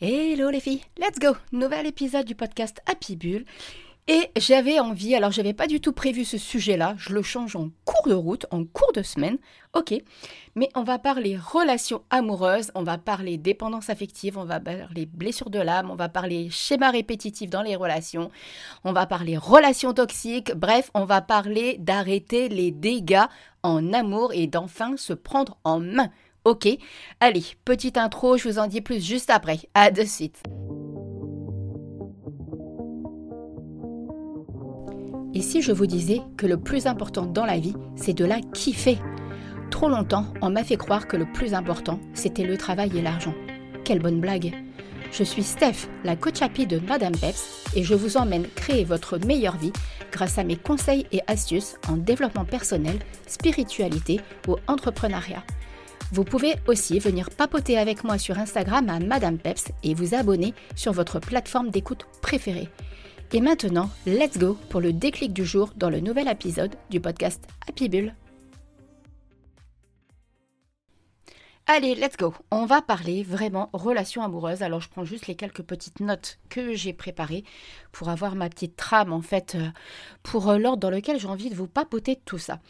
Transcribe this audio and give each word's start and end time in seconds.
Hello 0.00 0.48
les 0.48 0.60
filles, 0.60 0.82
let's 0.96 1.18
go 1.18 1.36
Nouvel 1.50 1.84
épisode 1.84 2.24
du 2.24 2.36
podcast 2.36 2.80
Happy 2.86 3.16
Bull. 3.16 3.44
Et 4.06 4.30
j'avais 4.36 4.78
envie, 4.78 5.16
alors 5.16 5.32
j'avais 5.32 5.54
pas 5.54 5.66
du 5.66 5.80
tout 5.80 5.92
prévu 5.92 6.24
ce 6.24 6.38
sujet-là, 6.38 6.94
je 6.98 7.12
le 7.12 7.20
change 7.20 7.56
en 7.56 7.70
cours 7.84 8.06
de 8.06 8.14
route, 8.14 8.46
en 8.52 8.64
cours 8.64 8.92
de 8.92 9.02
semaine, 9.02 9.38
ok. 9.74 9.94
Mais 10.54 10.68
on 10.76 10.84
va 10.84 11.00
parler 11.00 11.36
relations 11.36 12.02
amoureuses, 12.10 12.70
on 12.76 12.84
va 12.84 12.96
parler 12.96 13.38
dépendance 13.38 13.90
affective, 13.90 14.38
on 14.38 14.44
va 14.44 14.60
parler 14.60 15.04
blessures 15.04 15.50
de 15.50 15.58
l'âme, 15.58 15.90
on 15.90 15.96
va 15.96 16.08
parler 16.08 16.48
schéma 16.48 16.90
répétitif 16.92 17.50
dans 17.50 17.62
les 17.62 17.74
relations, 17.74 18.30
on 18.84 18.92
va 18.92 19.04
parler 19.04 19.36
relations 19.36 19.94
toxiques, 19.94 20.54
bref, 20.54 20.92
on 20.94 21.06
va 21.06 21.22
parler 21.22 21.76
d'arrêter 21.80 22.48
les 22.48 22.70
dégâts 22.70 23.26
en 23.64 23.92
amour 23.92 24.30
et 24.32 24.46
d'enfin 24.46 24.96
se 24.96 25.12
prendre 25.12 25.58
en 25.64 25.80
main. 25.80 26.08
Ok, 26.44 26.68
allez, 27.20 27.44
petite 27.64 27.98
intro, 27.98 28.36
je 28.36 28.48
vous 28.48 28.58
en 28.58 28.66
dis 28.66 28.80
plus 28.80 29.04
juste 29.04 29.30
après. 29.30 29.58
À 29.74 29.90
de 29.90 30.02
suite. 30.02 30.42
Et 35.34 35.42
si 35.42 35.62
je 35.62 35.72
vous 35.72 35.86
disais 35.86 36.20
que 36.36 36.46
le 36.46 36.58
plus 36.58 36.86
important 36.86 37.26
dans 37.26 37.44
la 37.44 37.58
vie, 37.58 37.74
c'est 37.96 38.14
de 38.14 38.24
la 38.24 38.40
kiffer? 38.54 38.98
Trop 39.70 39.88
longtemps, 39.88 40.26
on 40.40 40.50
m'a 40.50 40.64
fait 40.64 40.76
croire 40.76 41.06
que 41.06 41.16
le 41.16 41.30
plus 41.30 41.54
important, 41.54 42.00
c'était 42.14 42.44
le 42.44 42.56
travail 42.56 42.96
et 42.96 43.02
l'argent. 43.02 43.34
Quelle 43.84 44.00
bonne 44.00 44.20
blague 44.20 44.54
Je 45.12 45.22
suis 45.22 45.42
Steph, 45.42 45.88
la 46.02 46.16
coach 46.16 46.40
happy 46.40 46.66
de 46.66 46.78
Madame 46.78 47.16
Peps, 47.16 47.64
et 47.76 47.84
je 47.84 47.94
vous 47.94 48.16
emmène 48.16 48.48
créer 48.56 48.84
votre 48.84 49.18
meilleure 49.18 49.58
vie 49.58 49.72
grâce 50.10 50.38
à 50.38 50.44
mes 50.44 50.56
conseils 50.56 51.06
et 51.12 51.20
astuces 51.26 51.76
en 51.88 51.96
développement 51.96 52.46
personnel, 52.46 52.98
spiritualité 53.26 54.20
ou 54.48 54.56
entrepreneuriat. 54.66 55.44
Vous 56.10 56.24
pouvez 56.24 56.54
aussi 56.66 56.98
venir 56.98 57.28
papoter 57.28 57.76
avec 57.76 58.02
moi 58.02 58.16
sur 58.16 58.38
Instagram 58.38 58.88
à 58.88 58.98
Madame 58.98 59.36
Peps 59.36 59.66
et 59.82 59.92
vous 59.92 60.14
abonner 60.14 60.54
sur 60.74 60.92
votre 60.92 61.20
plateforme 61.20 61.70
d'écoute 61.70 62.06
préférée. 62.22 62.68
Et 63.32 63.42
maintenant, 63.42 63.90
let's 64.06 64.38
go 64.38 64.56
pour 64.70 64.80
le 64.80 64.94
déclic 64.94 65.34
du 65.34 65.44
jour 65.44 65.70
dans 65.76 65.90
le 65.90 66.00
nouvel 66.00 66.28
épisode 66.28 66.74
du 66.88 66.98
podcast 66.98 67.44
Happy 67.68 67.90
Bull. 67.90 68.14
Allez, 71.66 71.94
let's 71.94 72.16
go. 72.16 72.32
On 72.50 72.64
va 72.64 72.80
parler 72.80 73.22
vraiment 73.22 73.68
relations 73.74 74.22
amoureuses. 74.22 74.62
Alors, 74.62 74.80
je 74.80 74.88
prends 74.88 75.04
juste 75.04 75.26
les 75.26 75.34
quelques 75.34 75.60
petites 75.60 76.00
notes 76.00 76.38
que 76.48 76.72
j'ai 76.72 76.94
préparées 76.94 77.44
pour 77.92 78.08
avoir 78.08 78.34
ma 78.34 78.48
petite 78.48 78.76
trame, 78.76 79.12
en 79.12 79.20
fait, 79.20 79.56
euh, 79.56 79.68
pour 80.22 80.48
euh, 80.48 80.56
l'ordre 80.56 80.80
dans 80.80 80.88
lequel 80.88 81.20
j'ai 81.20 81.28
envie 81.28 81.50
de 81.50 81.54
vous 81.54 81.66
papoter 81.66 82.18
tout 82.24 82.38
ça. 82.38 82.60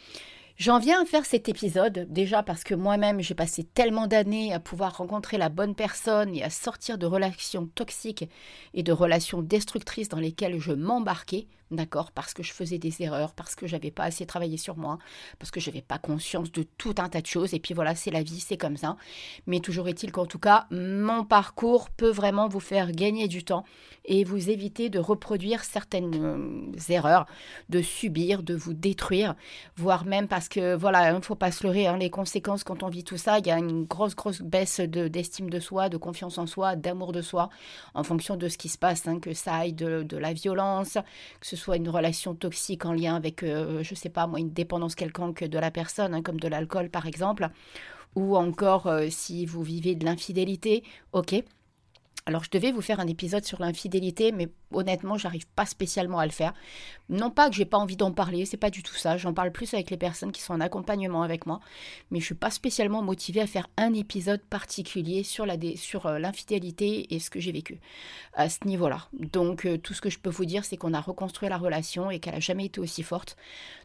J'en 0.59 0.77
viens 0.77 1.01
à 1.01 1.05
faire 1.05 1.25
cet 1.25 1.47
épisode, 1.47 2.05
déjà 2.09 2.43
parce 2.43 2.65
que 2.65 2.75
moi-même 2.75 3.21
j'ai 3.21 3.33
passé 3.33 3.63
tellement 3.63 4.07
d'années 4.07 4.53
à 4.53 4.59
pouvoir 4.59 4.97
rencontrer 4.97 5.37
la 5.37 5.47
bonne 5.47 5.73
personne 5.73 6.35
et 6.35 6.43
à 6.43 6.49
sortir 6.49 6.97
de 6.97 7.05
relations 7.05 7.67
toxiques 7.67 8.29
et 8.73 8.83
de 8.83 8.91
relations 8.91 9.41
destructrices 9.41 10.09
dans 10.09 10.19
lesquelles 10.19 10.59
je 10.59 10.73
m'embarquais, 10.73 11.47
d'accord, 11.71 12.11
parce 12.11 12.33
que 12.33 12.43
je 12.43 12.53
faisais 12.53 12.77
des 12.77 13.01
erreurs, 13.01 13.33
parce 13.33 13.55
que 13.55 13.67
j'avais 13.67 13.91
pas 13.91 14.03
assez 14.03 14.25
travaillé 14.25 14.57
sur 14.57 14.77
moi, 14.77 14.97
parce 15.37 15.51
que 15.51 15.59
je 15.59 15.69
n'avais 15.69 15.81
pas 15.81 15.97
conscience 15.97 16.51
de 16.51 16.63
tout 16.77 16.95
un 16.97 17.09
tas 17.09 17.21
de 17.21 17.27
choses, 17.27 17.53
et 17.53 17.59
puis 17.59 17.73
voilà, 17.73 17.95
c'est 17.95 18.11
la 18.11 18.23
vie, 18.23 18.39
c'est 18.39 18.57
comme 18.57 18.77
ça. 18.77 18.97
Mais 19.47 19.59
toujours 19.59 19.87
est-il 19.87 20.11
qu'en 20.11 20.25
tout 20.25 20.39
cas, 20.39 20.67
mon 20.71 21.23
parcours 21.23 21.89
peut 21.89 22.09
vraiment 22.09 22.47
vous 22.47 22.59
faire 22.59 22.91
gagner 22.91 23.27
du 23.27 23.43
temps 23.43 23.63
et 24.05 24.23
vous 24.23 24.49
éviter 24.49 24.89
de 24.89 24.99
reproduire 24.99 25.63
certaines 25.63 26.15
euh, 26.15 26.71
erreurs, 26.89 27.25
de 27.69 27.81
subir, 27.81 28.43
de 28.43 28.55
vous 28.55 28.73
détruire, 28.73 29.35
voire 29.75 30.05
même 30.05 30.27
parce 30.27 30.49
que 30.49 30.75
voilà, 30.75 31.11
il 31.11 31.15
ne 31.15 31.21
faut 31.21 31.35
pas 31.35 31.51
se 31.51 31.63
leurrer, 31.63 31.87
hein, 31.87 31.97
les 31.97 32.09
conséquences 32.09 32.63
quand 32.63 32.83
on 32.83 32.89
vit 32.89 33.03
tout 33.03 33.17
ça, 33.17 33.39
il 33.39 33.47
y 33.47 33.51
a 33.51 33.57
une 33.57 33.85
grosse, 33.85 34.15
grosse 34.15 34.41
baisse 34.41 34.79
d'estime 34.79 35.49
de, 35.49 35.59
soi, 35.59 35.89
de 35.89 35.97
confiance 35.97 36.37
en 36.37 36.47
soi, 36.47 36.75
d'amour 36.75 37.11
de 37.11 37.21
soi, 37.21 37.49
en 37.93 38.03
fonction 38.03 38.35
de 38.35 38.47
ce 38.47 38.57
qui 38.57 38.69
se 38.69 38.77
passe, 38.77 39.07
hein, 39.07 39.19
que 39.19 39.33
ça 39.33 39.55
aille 39.55 39.73
de, 39.73 40.17
la 40.17 40.33
violence, 40.33 40.97
que 41.39 41.47
ce 41.47 41.55
soit 41.59 41.77
une 41.77 41.89
relation 41.89 42.33
toxique 42.35 42.85
en 42.85 42.93
lien 42.93 43.15
avec, 43.15 43.43
euh, 43.43 43.83
je 43.83 43.95
sais 43.95 44.09
pas 44.09 44.27
moi, 44.27 44.39
une 44.39 44.51
dépendance 44.51 44.95
quelconque 44.95 45.43
de 45.43 45.59
la 45.59 45.71
personne, 45.71 46.13
hein, 46.13 46.21
comme 46.21 46.39
de 46.39 46.47
l'alcool 46.47 46.89
par 46.89 47.05
exemple, 47.05 47.49
ou 48.15 48.37
encore 48.37 48.87
euh, 48.87 49.07
si 49.09 49.45
vous 49.45 49.63
vivez 49.63 49.95
de 49.95 50.05
l'infidélité, 50.05 50.83
ok. 51.13 51.35
Alors 52.25 52.43
je 52.43 52.49
devais 52.49 52.71
vous 52.71 52.81
faire 52.81 52.99
un 52.99 53.07
épisode 53.07 53.45
sur 53.45 53.59
l'infidélité, 53.59 54.31
mais 54.31 54.49
honnêtement, 54.71 55.17
j'arrive 55.17 55.47
pas 55.47 55.65
spécialement 55.65 56.19
à 56.19 56.25
le 56.25 56.31
faire. 56.31 56.53
Non 57.09 57.31
pas 57.31 57.49
que 57.49 57.55
j'ai 57.55 57.65
pas 57.65 57.77
envie 57.77 57.97
d'en 57.97 58.11
parler, 58.11 58.45
c'est 58.45 58.57
pas 58.57 58.69
du 58.69 58.83
tout 58.83 58.95
ça. 58.95 59.17
J'en 59.17 59.33
parle 59.33 59.51
plus 59.51 59.73
avec 59.73 59.89
les 59.89 59.97
personnes 59.97 60.31
qui 60.31 60.41
sont 60.41 60.53
en 60.53 60.61
accompagnement 60.61 61.23
avec 61.23 61.45
moi, 61.45 61.59
mais 62.11 62.19
je 62.19 62.25
suis 62.25 62.35
pas 62.35 62.51
spécialement 62.51 63.01
motivée 63.01 63.41
à 63.41 63.47
faire 63.47 63.67
un 63.77 63.93
épisode 63.93 64.41
particulier 64.41 65.23
sur 65.23 65.45
la 65.45 65.55
sur 65.75 66.05
euh, 66.05 66.19
l'infidélité 66.19 67.13
et 67.13 67.19
ce 67.19 67.29
que 67.29 67.39
j'ai 67.39 67.51
vécu 67.51 67.79
à 68.33 68.49
ce 68.49 68.59
niveau-là. 68.65 69.07
Donc 69.13 69.65
euh, 69.65 69.77
tout 69.77 69.93
ce 69.93 70.01
que 70.01 70.09
je 70.09 70.19
peux 70.19 70.29
vous 70.29 70.45
dire, 70.45 70.65
c'est 70.65 70.77
qu'on 70.77 70.93
a 70.93 71.01
reconstruit 71.01 71.49
la 71.49 71.57
relation 71.57 72.11
et 72.11 72.19
qu'elle 72.19 72.35
a 72.35 72.39
jamais 72.39 72.65
été 72.65 72.79
aussi 72.79 73.03
forte. 73.03 73.35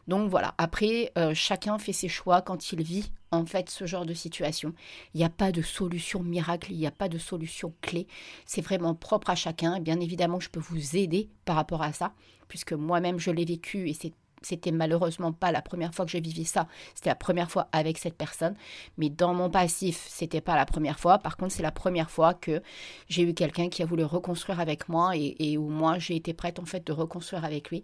Donc 0.07 0.29
voilà. 0.29 0.53
Après, 0.57 1.11
euh, 1.17 1.33
chacun 1.33 1.79
fait 1.79 1.93
ses 1.93 2.07
choix 2.07 2.41
quand 2.41 2.71
il 2.71 2.83
vit 2.83 3.11
en 3.31 3.45
fait 3.45 3.69
ce 3.69 3.85
genre 3.85 4.05
de 4.05 4.13
situation. 4.13 4.73
Il 5.13 5.17
n'y 5.17 5.25
a 5.25 5.29
pas 5.29 5.51
de 5.51 5.61
solution 5.61 6.21
miracle, 6.21 6.71
il 6.71 6.77
n'y 6.77 6.87
a 6.87 6.91
pas 6.91 7.09
de 7.09 7.17
solution 7.17 7.73
clé. 7.81 8.07
C'est 8.45 8.61
vraiment 8.61 8.95
propre 8.95 9.29
à 9.29 9.35
chacun. 9.35 9.79
Bien 9.79 9.99
évidemment, 9.99 10.39
je 10.39 10.49
peux 10.49 10.59
vous 10.59 10.74
vous 10.75 10.97
aider 10.97 11.29
par 11.45 11.55
rapport 11.55 11.81
à 11.81 11.93
ça, 11.93 12.13
puisque 12.47 12.73
moi-même 12.73 13.19
je 13.19 13.31
l'ai 13.31 13.45
vécu 13.45 13.89
et 13.89 13.93
c'est 13.93 14.13
c'était 14.45 14.71
malheureusement 14.71 15.33
pas 15.33 15.51
la 15.51 15.61
première 15.61 15.93
fois 15.93 16.05
que 16.05 16.11
je 16.11 16.17
vivais 16.17 16.43
ça, 16.43 16.67
c'était 16.93 17.09
la 17.09 17.15
première 17.15 17.49
fois 17.49 17.67
avec 17.71 17.97
cette 17.97 18.15
personne, 18.15 18.55
mais 18.97 19.09
dans 19.09 19.33
mon 19.33 19.49
passif, 19.49 20.05
c'était 20.07 20.41
pas 20.41 20.55
la 20.55 20.65
première 20.65 20.99
fois. 20.99 21.17
Par 21.17 21.35
contre, 21.35 21.53
c'est 21.53 21.63
la 21.63 21.71
première 21.71 22.11
fois 22.11 22.33
que 22.33 22.61
j'ai 23.09 23.23
eu 23.23 23.33
quelqu'un 23.33 23.69
qui 23.69 23.81
a 23.81 23.85
voulu 23.85 24.03
reconstruire 24.03 24.59
avec 24.59 24.87
moi 24.87 25.17
et, 25.17 25.35
et 25.39 25.57
où 25.57 25.69
moi 25.69 25.99
j'ai 25.99 26.15
été 26.15 26.33
prête 26.33 26.59
en 26.59 26.65
fait 26.65 26.85
de 26.85 26.93
reconstruire 26.93 27.43
avec 27.43 27.69
lui. 27.69 27.83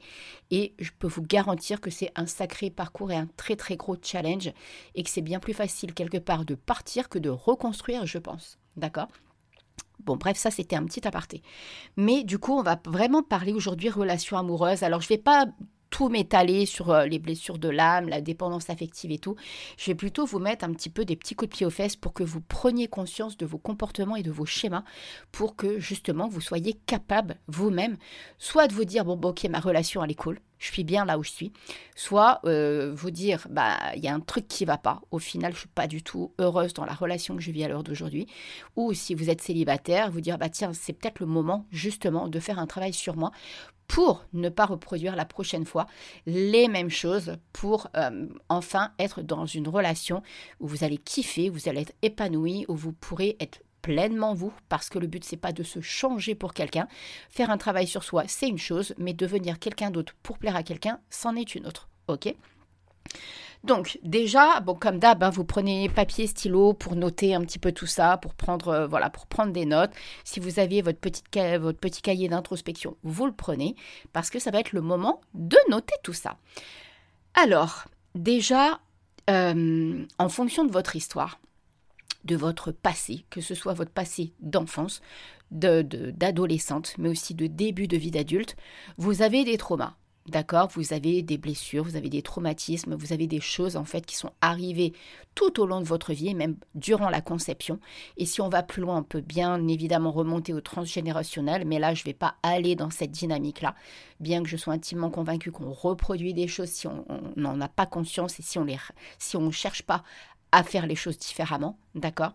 Et 0.52 0.74
je 0.80 0.92
peux 0.98 1.08
vous 1.08 1.24
garantir 1.24 1.82
que 1.82 1.90
c'est 1.90 2.12
un 2.16 2.28
sacré 2.28 2.70
parcours 2.70 3.12
et 3.12 3.16
un 3.16 3.28
très 3.38 3.56
très 3.56 3.76
gros 3.76 3.98
challenge 4.02 4.52
et 4.96 5.04
que 5.04 5.10
c'est 5.10 5.22
bien 5.22 5.40
plus 5.40 5.54
facile 5.54 5.94
quelque 5.94 6.20
part 6.20 6.46
de 6.46 6.56
partir 6.56 7.10
que 7.10 7.20
de 7.20 7.30
reconstruire, 7.30 8.06
je 8.06 8.20
pense. 8.20 8.60
D'accord? 8.78 9.08
Bon, 10.06 10.16
bref, 10.18 10.38
ça 10.38 10.52
c'était 10.52 10.76
un 10.76 10.86
petit 10.86 11.08
aparté. 11.08 11.42
Mais 11.98 12.24
du 12.24 12.40
coup, 12.40 12.54
on 12.54 12.64
va 12.64 12.80
vraiment 12.86 13.24
parler 13.24 13.54
aujourd'hui 13.54 13.90
relations 13.90 14.38
amoureuses. 14.38 14.84
Alors, 14.84 15.02
je 15.02 15.08
vais 15.10 15.18
pas 15.18 15.46
tout 15.92 16.10
m'étaler 16.10 16.66
sur 16.66 16.90
euh, 16.90 17.06
les 17.06 17.20
blessures 17.20 17.60
de 17.60 17.70
l'âme, 17.70 18.10
la 18.10 18.22
dépendance 18.22 18.72
affective 18.72 19.12
et 19.12 19.20
tout. 19.20 19.36
Je 19.78 19.86
vais 19.92 19.96
plutôt 19.96 20.26
vous 20.26 20.40
mettre 20.40 20.66
un 20.66 20.74
petit 20.74 20.90
peu 20.90 21.06
des 21.06 21.16
petits 21.16 21.36
coups 21.36 21.52
de 21.52 21.56
pied 21.56 21.66
aux 21.66 21.70
fesses 21.70 21.96
pour 21.96 22.14
que 22.14 22.24
vous 22.24 22.42
preniez 22.42 22.88
conscience 22.88 23.38
de 23.38 23.46
vos 23.46 23.60
comportements 23.60 24.16
et 24.16 24.24
de 24.24 24.32
vos 24.32 24.46
schémas 24.46 24.84
pour 25.32 25.56
que 25.56 25.80
justement 25.80 26.28
vous 26.28 26.42
soyez 26.42 26.74
capable 26.86 27.38
vous-même 27.48 27.98
soit 28.40 28.68
de 28.68 28.74
vous 28.74 28.86
dire 28.86 29.06
bon, 29.06 29.18
bon 29.18 29.30
ok 29.30 29.44
ma 29.46 29.60
relation 29.60 30.04
elle 30.04 30.12
est 30.12 30.16
cool, 30.16 30.40
je 30.60 30.72
suis 30.72 30.84
bien 30.84 31.06
là 31.06 31.18
où 31.18 31.24
je 31.24 31.32
suis, 31.32 31.52
soit 31.96 32.40
euh, 32.46 32.94
vous 32.96 33.12
dire 33.12 33.48
bah 33.50 33.78
il 33.96 34.04
y 34.04 34.08
a 34.08 34.14
un 34.14 34.20
truc 34.20 34.48
qui 34.48 34.64
va 34.64 34.78
pas, 34.78 35.02
au 35.12 35.20
final 35.20 35.54
je 35.54 35.60
suis 35.60 35.68
pas 35.68 35.88
du 35.88 36.04
tout 36.04 36.34
heureuse 36.40 36.74
dans 36.74 36.86
la 36.86 36.94
relation 36.94 37.36
que 37.36 37.42
je 37.42 37.52
vis 37.52 37.64
à 37.64 37.68
l'heure 37.68 37.84
d'aujourd'hui, 37.84 38.28
ou 38.76 38.94
si 38.94 39.14
vous 39.14 39.30
êtes 39.30 39.42
célibataire, 39.42 40.12
vous 40.12 40.22
dire 40.22 40.38
bah 40.38 40.50
tiens 40.50 40.72
c'est 40.74 40.94
peut-être 40.94 41.20
le 41.20 41.26
moment 41.26 41.66
justement 41.72 42.28
de 42.28 42.40
faire 42.40 42.60
un 42.60 42.68
travail 42.68 42.94
sur 42.94 43.18
moi 43.18 43.32
pour 43.92 44.26
ne 44.32 44.48
pas 44.48 44.66
reproduire 44.66 45.18
la 45.18 45.26
prochaine 45.26 45.66
fois 45.66 45.86
les 46.26 46.70
mêmes 46.70 46.90
choses, 46.90 47.36
pour 47.52 47.90
euh, 47.98 48.28
enfin 48.48 48.94
être 49.00 49.22
dans 49.22 49.46
une 49.46 49.68
relation 49.68 50.24
où 50.62 50.68
vous 50.70 50.86
allez 50.86 50.98
kiffer, 50.98 51.50
vous 51.50 51.68
allez 51.68 51.82
être 51.82 51.94
épanoui, 52.02 52.64
où 52.70 52.76
vous 52.76 52.94
pourrez 52.94 53.36
être 53.42 53.62
pleinement 53.82 54.34
vous, 54.34 54.54
parce 54.70 54.90
que 54.90 54.98
le 54.98 55.08
but 55.08 55.26
c'est 55.26 55.36
pas 55.36 55.52
de 55.52 55.64
se 55.64 55.82
changer 55.82 56.36
pour 56.36 56.54
quelqu'un. 56.54 56.88
Faire 57.30 57.50
un 57.50 57.58
travail 57.58 57.86
sur 57.86 58.06
soi, 58.06 58.24
c'est 58.28 58.48
une 58.48 58.58
chose, 58.58 58.96
mais 58.98 59.14
devenir 59.14 59.60
quelqu'un 59.60 59.92
d'autre 59.92 60.16
pour 60.24 60.38
plaire 60.38 60.56
à 60.56 60.64
quelqu'un, 60.64 61.02
c'en 61.10 61.36
est 61.36 61.54
une 61.54 61.68
autre. 61.68 61.90
Ok? 62.08 62.34
Donc 63.64 64.00
déjà, 64.02 64.60
bon 64.60 64.74
comme 64.74 64.98
d'hab, 64.98 65.22
hein, 65.24 65.30
vous 65.30 65.46
prenez 65.46 65.88
papier, 65.88 66.26
stylo 66.26 66.74
pour 66.74 66.96
noter 66.96 67.36
un 67.36 67.42
petit 67.42 67.60
peu 67.60 67.72
tout 67.72 67.86
ça, 67.86 68.18
pour 68.18 68.34
prendre 68.34 68.70
euh, 68.70 68.88
voilà, 68.88 69.10
pour 69.10 69.28
prendre 69.28 69.54
des 69.54 69.66
notes. 69.66 69.92
Si 70.24 70.40
vous 70.40 70.60
aviez 70.60 70.82
votre, 70.82 71.00
petite 71.00 71.26
votre 71.60 71.80
petit 71.80 72.02
cahier 72.02 72.28
d'introspection, 72.28 72.98
vous 73.04 73.28
le 73.28 73.34
prenez 73.34 73.76
parce 74.14 74.30
que 74.32 74.40
ça 74.40 74.50
va 74.50 74.60
être 74.60 74.72
le 74.74 74.82
moment 74.82 75.22
de 75.36 75.58
noter 75.70 75.94
tout 76.04 76.14
ça. 76.14 76.38
Alors 77.36 77.86
déjà, 78.16 78.80
euh, 79.30 80.06
en 80.18 80.30
fonction 80.30 80.66
de 80.66 80.72
votre 80.72 80.96
histoire, 80.96 81.40
de 82.26 82.36
votre 82.36 82.72
passé, 82.72 83.26
que 83.30 83.42
ce 83.42 83.54
soit 83.54 83.74
votre 83.74 83.92
passé 83.92 84.34
d'enfance, 84.40 85.02
d'adolescente, 85.52 86.96
de, 86.98 87.04
mais 87.04 87.10
aussi 87.10 87.36
de 87.36 87.46
début 87.48 87.88
de 87.88 87.98
vie 87.98 88.12
d'adulte, 88.12 88.56
vous 88.98 89.22
avez 89.22 89.44
des 89.44 89.58
traumas. 89.58 89.96
D'accord 90.28 90.70
Vous 90.76 90.94
avez 90.94 91.24
des 91.24 91.40
blessures, 91.40 91.84
vous 91.84 91.96
avez 91.96 92.10
des 92.10 92.22
traumatismes, 92.22 92.94
vous 92.94 93.12
avez 93.12 93.26
des 93.26 93.40
choses 93.40 93.76
en 93.76 93.86
fait 93.86 94.06
qui 94.06 94.16
sont 94.16 94.32
arrivées 94.40 94.94
tout 95.34 95.60
au 95.60 95.66
long 95.66 95.82
de 95.82 95.86
votre 95.86 96.14
vie, 96.14 96.36
même 96.36 96.58
durant 96.76 97.10
la 97.10 97.22
conception. 97.22 97.80
Et 98.18 98.28
si 98.28 98.40
on 98.40 98.48
va 98.48 98.62
plus 98.62 98.84
loin, 98.84 98.98
on 98.98 99.04
peut 99.04 99.22
bien 99.22 99.68
évidemment 99.68 100.12
remonter 100.12 100.54
au 100.54 100.62
transgénérationnel, 100.62 101.66
mais 101.66 101.80
là 101.80 101.96
je 101.96 102.02
ne 102.02 102.06
vais 102.06 102.14
pas 102.14 102.36
aller 102.44 102.76
dans 102.76 102.92
cette 102.92 103.10
dynamique-là, 103.10 103.74
bien 104.20 104.44
que 104.44 104.50
je 104.50 104.58
sois 104.58 104.74
intimement 104.74 105.10
convaincue 105.10 105.52
qu'on 105.52 105.72
reproduit 105.72 106.36
des 106.36 106.48
choses 106.48 106.70
si 106.70 106.86
on 106.86 107.04
n'en 107.36 107.60
a 107.60 107.68
pas 107.68 107.88
conscience 107.88 108.40
et 108.40 108.44
si 108.44 108.60
on 108.60 109.42
ne 109.42 109.52
cherche 109.52 109.82
pas 109.82 110.04
à 110.52 110.64
faire 110.64 110.86
les 110.86 110.96
choses 110.96 111.18
différemment. 111.18 111.80
D'accord? 111.96 112.34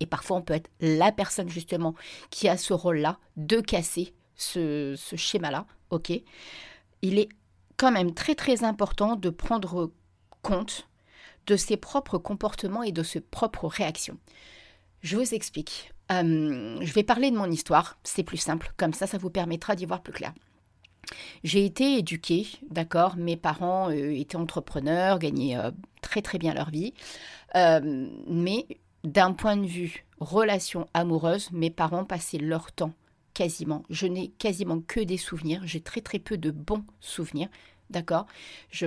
Et 0.00 0.06
parfois, 0.06 0.38
on 0.38 0.42
peut 0.42 0.54
être 0.54 0.70
la 0.80 1.12
personne 1.12 1.50
justement 1.50 1.94
qui 2.30 2.48
a 2.48 2.56
ce 2.56 2.72
rôle-là 2.72 3.18
de 3.36 3.60
casser 3.60 4.14
ce, 4.34 4.94
ce 4.96 5.16
schéma-là, 5.16 5.66
ok? 5.90 6.22
Il 7.02 7.18
est 7.18 7.28
quand 7.76 7.92
même 7.92 8.14
très 8.14 8.34
très 8.34 8.64
important 8.64 9.16
de 9.16 9.30
prendre 9.30 9.92
compte 10.42 10.88
de 11.46 11.56
ses 11.56 11.76
propres 11.76 12.18
comportements 12.18 12.82
et 12.82 12.92
de 12.92 13.02
ses 13.02 13.20
propres 13.20 13.66
réactions. 13.66 14.18
Je 15.00 15.16
vous 15.16 15.34
explique. 15.34 15.92
Euh, 16.12 16.78
je 16.80 16.92
vais 16.92 17.02
parler 17.02 17.30
de 17.30 17.36
mon 17.36 17.50
histoire, 17.50 17.98
c'est 18.04 18.22
plus 18.22 18.36
simple, 18.36 18.72
comme 18.76 18.92
ça 18.92 19.06
ça 19.06 19.18
vous 19.18 19.30
permettra 19.30 19.74
d'y 19.74 19.86
voir 19.86 20.02
plus 20.02 20.12
clair. 20.12 20.32
J'ai 21.42 21.64
été 21.64 21.98
éduquée, 21.98 22.46
d'accord, 22.70 23.16
mes 23.16 23.36
parents 23.36 23.90
euh, 23.90 24.12
étaient 24.12 24.36
entrepreneurs, 24.36 25.18
gagnaient 25.18 25.56
euh, 25.56 25.70
très 26.00 26.22
très 26.22 26.38
bien 26.38 26.54
leur 26.54 26.70
vie, 26.70 26.94
mais 27.54 28.66
d'un 29.04 29.32
point 29.32 29.56
de 29.56 29.66
vue 29.66 30.04
relation 30.20 30.86
amoureuse, 30.94 31.50
mes 31.52 31.70
parents 31.70 32.04
passaient 32.04 32.38
leur 32.38 32.70
temps 32.72 32.92
quasiment, 33.34 33.84
je 33.90 34.06
n'ai 34.06 34.28
quasiment 34.28 34.80
que 34.80 35.00
des 35.00 35.16
souvenirs, 35.16 35.62
j'ai 35.64 35.80
très 35.80 36.00
très 36.00 36.18
peu 36.18 36.36
de 36.36 36.50
bons 36.50 36.84
souvenirs, 37.00 37.48
D'accord? 37.92 38.26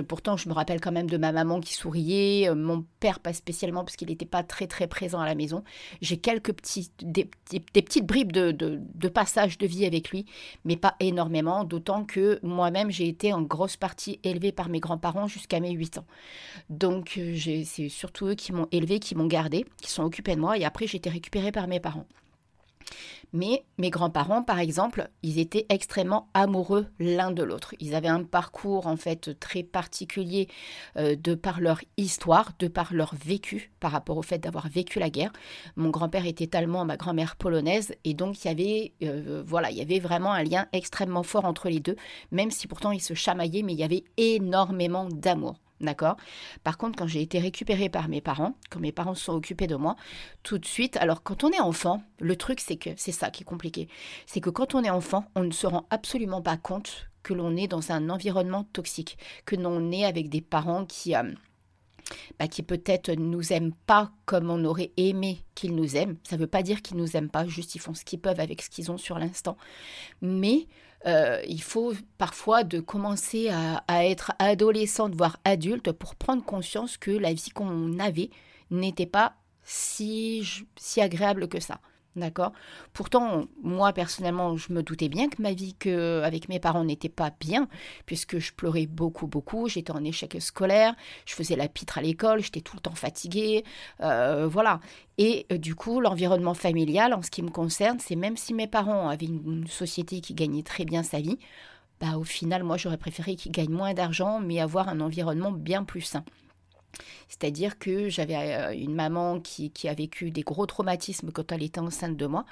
Pourtant, 0.08 0.36
je 0.36 0.48
me 0.48 0.54
rappelle 0.54 0.80
quand 0.80 0.90
même 0.90 1.08
de 1.08 1.16
ma 1.16 1.30
maman 1.30 1.60
qui 1.60 1.74
souriait, 1.74 2.50
euh, 2.50 2.56
mon 2.56 2.84
père 2.98 3.20
pas 3.20 3.32
spécialement 3.32 3.84
parce 3.84 3.94
qu'il 3.94 4.08
n'était 4.08 4.26
pas 4.26 4.42
très 4.42 4.66
très 4.66 4.88
présent 4.88 5.20
à 5.20 5.26
la 5.26 5.36
maison. 5.36 5.62
J'ai 6.00 6.16
quelques 6.16 6.52
petits, 6.52 6.90
des, 7.00 7.30
petites 7.72 8.04
bribes 8.04 8.32
de, 8.32 8.50
de, 8.50 9.08
passage 9.08 9.58
de 9.58 9.66
vie 9.66 9.86
avec 9.86 10.10
lui, 10.10 10.26
mais 10.64 10.76
pas 10.76 10.96
énormément, 10.98 11.62
d'autant 11.62 12.04
que 12.04 12.40
moi-même 12.42 12.90
j'ai 12.90 13.06
été 13.06 13.32
en 13.32 13.42
grosse 13.42 13.76
partie 13.76 14.18
élevée 14.24 14.50
par 14.50 14.68
mes 14.68 14.80
grands-parents 14.80 15.28
jusqu'à 15.28 15.60
mes 15.60 15.70
8 15.70 15.98
ans. 15.98 16.06
Donc 16.68 17.14
euh, 17.16 17.36
c'est 17.64 17.88
surtout 17.88 18.26
eux 18.26 18.34
qui 18.34 18.52
m'ont 18.52 18.66
élevée, 18.72 18.98
qui 18.98 19.14
m'ont 19.14 19.28
gardée, 19.28 19.64
qui 19.80 19.90
sont 19.90 20.02
occupés 20.02 20.34
de 20.34 20.40
moi, 20.40 20.58
et 20.58 20.64
après 20.64 20.88
j'ai 20.88 20.96
été 20.96 21.10
récupérée 21.10 21.52
par 21.52 21.68
mes 21.68 21.78
parents. 21.78 22.06
Mais 23.32 23.64
mes 23.78 23.90
grands-parents, 23.90 24.42
par 24.42 24.58
exemple, 24.58 25.10
ils 25.22 25.38
étaient 25.38 25.66
extrêmement 25.68 26.28
amoureux 26.32 26.86
l'un 26.98 27.30
de 27.30 27.42
l'autre. 27.42 27.74
Ils 27.80 27.94
avaient 27.94 28.08
un 28.08 28.22
parcours 28.22 28.86
en 28.86 28.96
fait 28.96 29.38
très 29.38 29.62
particulier 29.62 30.48
euh, 30.96 31.16
de 31.16 31.34
par 31.34 31.60
leur 31.60 31.80
histoire, 31.96 32.52
de 32.58 32.68
par 32.68 32.94
leur 32.94 33.14
vécu, 33.14 33.72
par 33.80 33.92
rapport 33.92 34.16
au 34.16 34.22
fait 34.22 34.38
d'avoir 34.38 34.68
vécu 34.68 34.98
la 34.98 35.10
guerre. 35.10 35.32
Mon 35.76 35.90
grand-père 35.90 36.26
était 36.26 36.56
allemand, 36.56 36.84
ma 36.84 36.96
grand-mère 36.96 37.36
polonaise, 37.36 37.94
et 38.04 38.14
donc 38.14 38.44
il 38.44 38.48
y 38.48 38.50
avait, 38.50 38.92
euh, 39.02 39.42
voilà, 39.44 39.70
il 39.70 39.76
y 39.76 39.82
avait 39.82 39.98
vraiment 39.98 40.32
un 40.32 40.44
lien 40.44 40.66
extrêmement 40.72 41.22
fort 41.22 41.44
entre 41.44 41.68
les 41.68 41.80
deux, 41.80 41.96
même 42.30 42.50
si 42.50 42.66
pourtant 42.68 42.92
ils 42.92 43.00
se 43.00 43.14
chamaillaient, 43.14 43.62
mais 43.62 43.72
il 43.72 43.80
y 43.80 43.84
avait 43.84 44.04
énormément 44.16 45.08
d'amour. 45.10 45.65
D'accord? 45.80 46.16
Par 46.64 46.78
contre, 46.78 46.98
quand 46.98 47.06
j'ai 47.06 47.20
été 47.20 47.38
récupérée 47.38 47.90
par 47.90 48.08
mes 48.08 48.22
parents, 48.22 48.56
quand 48.70 48.80
mes 48.80 48.92
parents 48.92 49.14
se 49.14 49.24
sont 49.24 49.34
occupés 49.34 49.66
de 49.66 49.76
moi, 49.76 49.96
tout 50.42 50.58
de 50.58 50.64
suite, 50.64 50.96
alors 50.96 51.22
quand 51.22 51.44
on 51.44 51.50
est 51.50 51.60
enfant, 51.60 52.02
le 52.18 52.36
truc 52.36 52.60
c'est 52.60 52.76
que 52.76 52.90
c'est 52.96 53.12
ça 53.12 53.30
qui 53.30 53.42
est 53.42 53.46
compliqué. 53.46 53.88
C'est 54.26 54.40
que 54.40 54.48
quand 54.48 54.74
on 54.74 54.84
est 54.84 54.90
enfant, 54.90 55.26
on 55.34 55.44
ne 55.44 55.50
se 55.52 55.66
rend 55.66 55.86
absolument 55.90 56.40
pas 56.40 56.56
compte 56.56 57.08
que 57.22 57.34
l'on 57.34 57.56
est 57.56 57.68
dans 57.68 57.92
un 57.92 58.08
environnement 58.08 58.64
toxique, 58.72 59.18
que 59.44 59.56
l'on 59.56 59.90
est 59.92 60.04
avec 60.04 60.30
des 60.30 60.40
parents 60.40 60.86
qui, 60.86 61.14
euh, 61.14 61.24
bah, 62.38 62.46
qui 62.46 62.62
peut-être 62.62 63.10
nous 63.10 63.52
aiment 63.52 63.74
pas 63.86 64.12
comme 64.24 64.48
on 64.48 64.64
aurait 64.64 64.92
aimé 64.96 65.44
qu'ils 65.54 65.74
nous 65.74 65.96
aiment. 65.96 66.16
Ça 66.22 66.36
ne 66.36 66.40
veut 66.40 66.46
pas 66.46 66.62
dire 66.62 66.80
qu'ils 66.82 66.96
nous 66.96 67.16
aiment 67.16 67.28
pas, 67.28 67.46
juste 67.46 67.74
ils 67.74 67.80
font 67.80 67.94
ce 67.94 68.04
qu'ils 68.04 68.20
peuvent 68.20 68.40
avec 68.40 68.62
ce 68.62 68.70
qu'ils 68.70 68.90
ont 68.90 68.98
sur 68.98 69.18
l'instant. 69.18 69.56
Mais 70.22 70.68
euh, 71.04 71.40
il 71.46 71.62
faut 71.62 71.92
parfois 72.18 72.64
de 72.64 72.80
commencer 72.80 73.50
à, 73.50 74.06
être 74.06 74.32
adolescente, 74.38 75.14
voire 75.14 75.38
adulte, 75.44 75.92
pour 75.92 76.14
prendre 76.14 76.44
conscience 76.44 76.96
que 76.96 77.10
la 77.10 77.32
vie 77.32 77.50
qu'on 77.50 77.98
avait 77.98 78.30
n'était 78.70 79.06
pas 79.06 79.34
si, 79.62 80.46
si 80.76 81.00
agréable 81.00 81.48
que 81.48 81.60
ça. 81.60 81.80
D'accord? 82.16 82.52
Pourtant, 82.94 83.44
moi, 83.62 83.92
personnellement, 83.92 84.56
je 84.56 84.72
me 84.72 84.82
doutais 84.82 85.10
bien 85.10 85.28
que 85.28 85.42
ma 85.42 85.52
vie 85.52 85.74
que, 85.74 86.22
avec 86.22 86.48
mes 86.48 86.58
parents 86.58 86.82
n'était 86.82 87.10
pas 87.10 87.30
bien, 87.38 87.68
puisque 88.06 88.38
je 88.38 88.54
pleurais 88.54 88.86
beaucoup, 88.86 89.26
beaucoup, 89.26 89.68
j'étais 89.68 89.92
en 89.92 90.02
échec 90.02 90.34
scolaire, 90.40 90.94
je 91.26 91.34
faisais 91.34 91.56
la 91.56 91.68
pitre 91.68 91.98
à 91.98 92.02
l'école, 92.02 92.42
j'étais 92.42 92.62
tout 92.62 92.74
le 92.76 92.80
temps 92.80 92.94
fatiguée, 92.94 93.64
euh, 94.00 94.48
voilà. 94.48 94.80
Et 95.18 95.46
euh, 95.52 95.58
du 95.58 95.74
coup, 95.74 96.00
l'environnement 96.00 96.54
familial, 96.54 97.12
en 97.12 97.20
ce 97.20 97.30
qui 97.30 97.42
me 97.42 97.50
concerne, 97.50 97.98
c'est 98.00 98.16
même 98.16 98.38
si 98.38 98.54
mes 98.54 98.66
parents 98.66 99.10
avaient 99.10 99.26
une, 99.26 99.66
société 99.66 100.22
qui 100.22 100.32
gagnait 100.32 100.62
très 100.62 100.86
bien 100.86 101.02
sa 101.02 101.20
vie, 101.20 101.38
bah, 102.00 102.16
au 102.16 102.24
final, 102.24 102.62
moi, 102.64 102.78
j'aurais 102.78 102.96
préféré 102.96 103.36
qu'ils 103.36 103.52
gagnent 103.52 103.70
moins 103.74 103.92
d'argent, 103.92 104.40
mais 104.40 104.58
avoir 104.58 104.88
un 104.88 105.00
environnement 105.00 105.52
bien 105.52 105.84
plus 105.84 106.00
sain. 106.02 106.24
C'est-à-dire 107.28 107.78
que 107.78 108.08
j'avais 108.08 108.36
euh, 108.36 108.74
une 108.74 108.94
maman 108.94 109.40
qui, 109.40 109.70
a 109.88 109.94
vécu 109.94 110.30
des 110.30 110.42
gros 110.42 110.66
traumatismes 110.66 111.30
quand 111.32 111.52
elle 111.52 111.62
était 111.62 111.80
enceinte 111.80 112.16
de 112.16 112.26
moi 112.26 112.44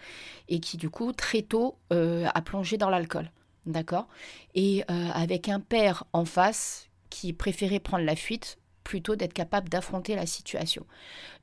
et 0.48 0.60
qui 0.60 0.76
du 0.76 0.90
coup 0.90 1.12
très 1.12 1.42
tôt 1.42 1.76
euh, 1.92 2.26
a 2.32 2.42
plongé 2.42 2.76
dans 2.76 2.90
l'alcool. 2.90 3.30
D'accord? 3.66 4.08
Et 4.54 4.84
euh, 4.90 5.08
avec 5.14 5.48
un 5.48 5.60
père 5.60 6.04
en 6.12 6.24
face 6.24 6.88
qui 7.10 7.32
préférait 7.32 7.80
prendre 7.80 8.04
la 8.04 8.16
fuite 8.16 8.58
plutôt 8.82 9.16
d'être 9.16 9.32
capable 9.32 9.70
d'affronter 9.70 10.14
la 10.14 10.26
situation. 10.26 10.84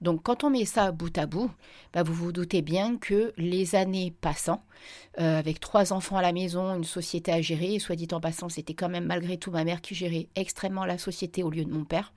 Donc 0.01 0.21
quand 0.21 0.43
on 0.43 0.51
met 0.51 0.65
ça 0.65 0.91
bout 0.91 1.17
à 1.17 1.25
bout, 1.25 1.49
bah, 1.91 2.03
vous 2.03 2.13
vous 2.13 2.31
doutez 2.31 2.61
bien 2.61 2.97
que 2.97 3.33
les 3.37 3.73
années 3.73 4.13
passant, 4.21 4.63
avec 5.17 5.59
trois 5.59 5.91
enfants 5.91 6.17
à 6.17 6.21
la 6.21 6.33
maison, 6.33 6.75
une 6.75 6.83
société 6.83 7.31
à 7.31 7.41
gérer, 7.41 7.73
et 7.73 7.79
soit 7.79 7.95
dit 7.95 8.07
en 8.11 8.21
passant, 8.21 8.47
c'était 8.47 8.75
quand 8.75 8.89
même 8.89 9.05
malgré 9.05 9.37
tout 9.37 9.49
ma 9.49 9.63
mère 9.63 9.81
qui 9.81 9.95
gérait 9.95 10.27
extrêmement 10.35 10.85
la 10.85 10.99
société 10.99 11.41
au 11.41 11.49
lieu 11.49 11.65
de 11.65 11.71
mon 11.71 11.83
père, 11.83 12.13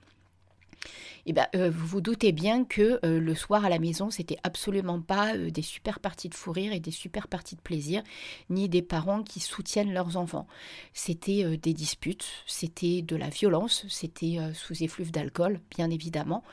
eh 1.25 1.33
ben, 1.33 1.47
euh, 1.55 1.69
vous 1.69 1.85
vous 1.87 2.01
doutez 2.01 2.31
bien 2.31 2.65
que 2.65 2.99
euh, 3.03 3.19
le 3.19 3.35
soir 3.35 3.65
à 3.65 3.69
la 3.69 3.79
maison, 3.79 4.09
c'était 4.09 4.37
absolument 4.43 5.01
pas 5.01 5.35
euh, 5.35 5.49
des 5.49 5.61
super 5.61 5.99
parties 5.99 6.29
de 6.29 6.35
fou 6.35 6.51
rire 6.51 6.73
et 6.73 6.79
des 6.79 6.91
super 6.91 7.27
parties 7.27 7.55
de 7.55 7.61
plaisir, 7.61 8.03
ni 8.49 8.69
des 8.69 8.81
parents 8.81 9.23
qui 9.23 9.39
soutiennent 9.39 9.93
leurs 9.93 10.17
enfants. 10.17 10.47
C'était 10.93 11.57
des 11.57 11.73
disputes, 11.73 12.25
c'était 12.45 13.01
de 13.01 13.15
la 13.15 13.29
violence, 13.29 13.85
c'était 13.89 14.37
sous 14.53 14.83
effluve 14.83 15.11
d'alcool, 15.11 15.59
bien 15.75 15.89
évidemment, 15.89 16.43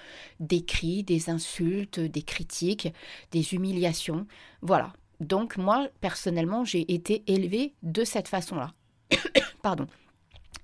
des 0.40 0.64
cris, 0.64 1.02
des 1.02 1.30
insultes, 1.30 2.00
des 2.00 2.22
critiques, 2.22 2.92
des 3.30 3.54
humiliations. 3.54 4.26
Voilà. 4.60 4.92
Donc 5.20 5.56
moi, 5.56 5.88
personnellement, 6.00 6.64
j'ai 6.64 6.92
été 6.92 7.22
élevée 7.26 7.74
de 7.82 8.04
cette 8.04 8.28
façon-là. 8.28 8.72
Pardon 9.62 9.86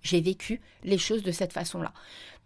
j'ai 0.02 0.20
vécu 0.20 0.60
les 0.84 0.98
choses 0.98 1.22
de 1.22 1.32
cette 1.32 1.52
façon-là. 1.52 1.92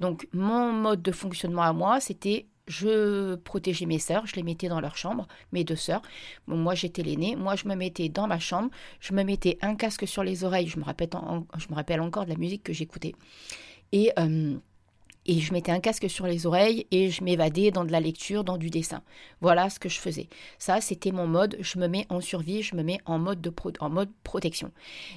Donc 0.01 0.29
mon 0.33 0.73
mode 0.73 1.03
de 1.03 1.13
fonctionnement 1.13 1.63
à 1.63 1.73
moi, 1.73 2.01
c'était 2.01 2.47
je 2.69 3.35
protégeais 3.35 3.87
mes 3.87 3.99
sœurs, 3.99 4.27
je 4.27 4.37
les 4.37 4.43
mettais 4.43 4.69
dans 4.69 4.81
leur 4.81 4.97
chambre, 4.97 5.27
mes 5.53 5.65
deux 5.65 5.77
sœurs. 5.77 6.03
moi 6.47 6.75
j'étais 6.75 7.03
l'aînée, 7.03 7.37
moi 7.37 7.57
je 7.57 7.67
me 7.67 7.75
mettais 7.75 8.09
dans 8.09 8.27
ma 8.27 8.39
chambre, 8.39 8.71
je 9.01 9.13
me 9.15 9.25
mettais 9.25 9.59
un 9.63 9.75
casque 9.75 10.07
sur 10.07 10.23
les 10.23 10.45
oreilles, 10.45 10.69
je 10.69 10.79
me 10.79 10.85
rappelle, 10.85 12.01
encore 12.01 12.25
de 12.25 12.31
la 12.31 12.37
musique 12.37 12.63
que 12.63 12.73
j'écoutais. 12.73 13.15
Et, 13.91 14.13
euh, 14.19 14.57
et 15.27 15.41
je 15.41 15.53
mettais 15.53 15.73
un 15.73 15.81
casque 15.81 16.09
sur 16.09 16.27
les 16.27 16.47
oreilles 16.47 16.87
et 16.91 17.11
je 17.11 17.23
m'évadais 17.23 17.71
dans 17.71 17.85
de 17.85 17.93
la 17.93 18.01
lecture, 18.01 18.45
dans 18.45 18.59
du 18.59 18.71
dessin. 18.71 19.03
Voilà 19.41 19.71
ce 19.71 19.79
que 19.79 19.89
je 19.89 20.01
faisais. 20.01 20.29
Ça, 20.59 20.81
c'était 20.81 21.13
mon 21.13 21.27
mode, 21.27 21.57
je 21.61 21.79
me 21.79 21.87
mets 21.89 22.07
en 22.09 22.21
survie, 22.21 22.63
je 22.63 22.75
me 22.75 22.83
mets 22.83 22.99
en 23.05 23.19
mode, 23.19 23.41
de 23.41 23.53
en 23.81 23.91
mode 23.91 24.11
protection. 24.25 24.73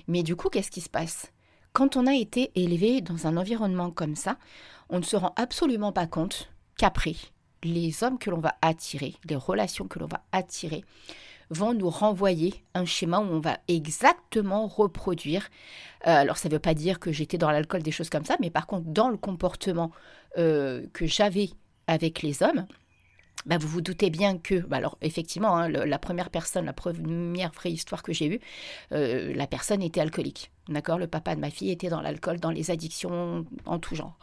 Mais 0.08 0.24
du 0.24 0.36
coup, 0.36 0.50
qu'est-ce 0.50 0.72
qui 0.72 0.82
se 0.82 0.90
passe? 0.90 1.32
Quand 1.76 1.98
on 1.98 2.08
a 2.08 2.14
été 2.14 2.52
élevé 2.56 3.02
dans 3.02 3.28
un 3.28 3.36
environnement 3.36 3.92
comme 3.92 4.16
ça, 4.16 4.38
on 4.88 5.00
ne 5.00 5.04
se 5.04 5.18
rend 5.18 5.34
absolument 5.36 5.92
pas 5.92 6.08
compte 6.08 6.50
qu'après, 6.78 7.16
les 7.64 8.02
hommes 8.02 8.18
que 8.18 8.30
l'on 8.30 8.40
va 8.40 8.56
attirer, 8.62 9.16
les 9.28 9.36
relations 9.36 9.86
que 9.86 10.00
l'on 10.00 10.08
va 10.08 10.24
attirer, 10.32 10.86
vont 11.50 11.74
nous 11.74 11.90
renvoyer 11.90 12.64
un 12.76 12.86
schéma 12.86 13.20
où 13.20 13.24
on 13.24 13.42
va 13.42 13.58
exactement 13.68 14.68
reproduire. 14.68 15.50
Euh, 16.08 16.12
alors 16.12 16.38
ça 16.38 16.48
ne 16.48 16.54
veut 16.54 16.60
pas 16.60 16.74
dire 16.74 16.98
que 16.98 17.12
j'étais 17.12 17.38
dans 17.38 17.52
l'alcool, 17.52 17.84
des 17.84 17.92
choses 17.92 18.10
comme 18.10 18.24
ça, 18.24 18.38
mais 18.40 18.50
par 18.50 18.68
contre 18.68 18.86
dans 18.88 19.10
le 19.10 19.18
comportement 19.18 19.92
euh, 20.38 20.86
que 20.94 21.06
j'avais 21.06 21.50
avec 21.88 22.22
les 22.22 22.42
hommes, 22.42 22.66
bah, 23.46 23.58
vous 23.58 23.68
vous 23.68 23.82
doutez 23.82 24.10
bien 24.10 24.38
que, 24.38 24.56
bah, 24.56 24.78
alors 24.78 24.98
effectivement, 25.02 25.58
hein, 25.58 25.70
la 25.70 26.00
première 26.00 26.30
personne, 26.30 26.66
la 26.66 26.74
première 26.74 27.52
vraie 27.52 27.72
histoire 27.72 28.04
que 28.04 28.14
j'ai 28.14 28.28
eue, 28.28 28.40
euh, 28.92 29.34
la 29.34 29.48
personne 29.48 29.82
était 29.82 30.02
alcoolique. 30.02 30.52
D'accord? 30.68 30.98
Le 30.98 31.08
papa 31.08 31.36
de 31.36 31.42
ma 31.42 31.52
fille 31.52 31.72
était 31.72 31.90
dans 31.90 32.02
l'alcool, 32.02 32.40
dans 32.40 32.52
les 32.52 32.72
addictions 32.72 33.46
en 33.66 33.80
tout 33.80 33.96
genre. 33.96 34.18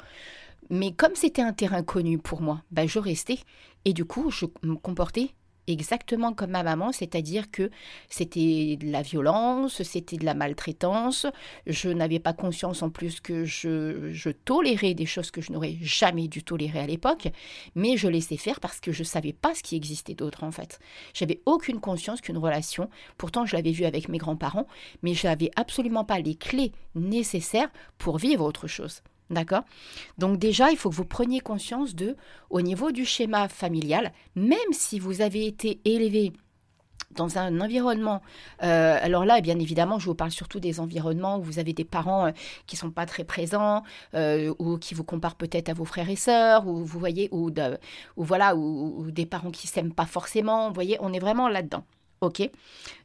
Mais 0.71 0.93
comme 0.93 1.15
c'était 1.15 1.43
un 1.43 1.53
terrain 1.53 1.83
connu 1.83 2.19
pour 2.19 2.41
moi, 2.41 2.63
bah, 2.71 2.87
je 2.87 2.99
restais. 2.99 3.39
Et 3.85 3.93
du 3.93 4.05
coup, 4.05 4.31
je 4.31 4.47
me 4.63 4.77
comportais 4.77 5.31
exactement 5.67 6.33
comme 6.33 6.51
ma 6.51 6.63
maman, 6.63 6.93
c'est-à-dire 6.93 7.51
que 7.51 7.71
c'était 8.09 8.77
de 8.77 8.91
la 8.91 9.03
violence, 9.03 9.83
c'était 9.83 10.17
de 10.17 10.25
la 10.25 10.35
maltraitance. 10.35 11.27
Je 11.67 11.89
n'avais 11.89 12.19
pas 12.19 12.33
conscience 12.33 12.83
en 12.83 12.91
plus 12.91 13.21
que 13.21 13.45
je, 13.45 14.31
tolérais 14.45 14.95
des 14.95 15.07
choses 15.07 15.31
que 15.31 15.41
je 15.41 15.53
n'aurais 15.53 15.77
jamais 15.81 16.29
dû 16.29 16.43
tolérer 16.43 16.81
à 16.81 16.87
l'époque, 16.87 17.29
mais 17.75 17.97
je 17.97 18.09
laissais 18.09 18.37
faire 18.37 18.61
parce 18.61 18.81
que 18.81 18.93
je 18.93 19.01
ne 19.01 19.07
savais 19.07 19.33
pas 19.33 19.55
ce 19.55 19.63
qui 19.63 19.77
existait 19.77 20.15
d'autre 20.15 20.45
en 20.45 20.51
fait. 20.51 20.79
J'avais 21.15 21.41
aucune 21.47 21.81
conscience 21.81 22.21
qu'une 22.21 22.39
relation, 22.39 22.89
pourtant 23.19 23.47
je 23.47 23.57
l'avais 23.57 23.73
vue 23.73 23.85
avec 23.85 24.09
mes 24.09 24.19
grands-parents, 24.19 24.67
mais 25.03 25.15
je 25.15 25.27
n'avais 25.27 25.51
absolument 25.57 26.05
pas 26.05 26.19
les 26.19 26.35
clés 26.35 26.73
nécessaires 26.95 27.71
pour 27.99 28.19
vivre 28.19 28.45
autre 28.45 28.67
chose. 28.67 29.03
D'accord? 29.33 29.65
Donc 30.19 30.39
déjà, 30.39 30.71
il 30.71 30.77
faut 30.77 30.91
que 30.91 30.95
vous 30.95 31.07
preniez 31.07 31.41
conscience 31.41 31.95
de, 31.95 32.17
au 32.51 32.61
niveau 32.61 32.93
du 32.93 33.07
schéma 33.07 33.49
familial, 33.49 34.13
même 34.37 34.59
si 34.73 34.99
vous 34.99 35.23
avez 35.23 35.47
été 35.47 35.81
élevé 35.87 36.33
dans 37.15 37.39
un 37.39 37.61
environnement, 37.61 38.23
euh, 38.63 38.99
alors 39.01 39.25
là, 39.25 39.41
bien 39.41 39.59
évidemment, 39.59 39.99
je 39.99 40.07
vous 40.07 40.15
parle 40.15 40.31
surtout 40.31 40.61
des 40.61 40.81
environnements 40.81 41.39
où 41.39 41.43
vous 41.43 41.59
avez 41.59 41.73
des 41.73 41.85
parents 41.85 42.27
euh, 42.27 42.31
qui 42.67 42.77
sont 42.77 42.91
pas 42.91 43.07
très 43.07 43.25
présents, 43.25 43.83
euh, 44.15 44.55
ou 44.59 44.79
qui 44.79 44.95
vous 44.95 45.05
comparent 45.05 45.37
peut-être 45.37 45.69
à 45.69 45.75
vos 45.75 45.85
frères 45.85 46.09
et 46.11 46.17
sœurs, 46.17 46.67
ou 46.67 46.85
vous 46.85 46.99
voyez, 46.99 47.29
ou, 47.33 47.51
ou 48.17 48.25
voilà, 48.25 48.55
ou, 48.57 49.11
des 49.11 49.27
parents 49.27 49.51
qui 49.51 49.67
s'aiment 49.67 49.95
pas 49.95 50.07
forcément. 50.07 50.69
Vous 50.69 50.75
voyez, 50.75 50.97
on 51.01 51.13
est 51.13 51.19
vraiment 51.19 51.49
là-dedans. 51.49 51.85
Ok? 52.21 52.49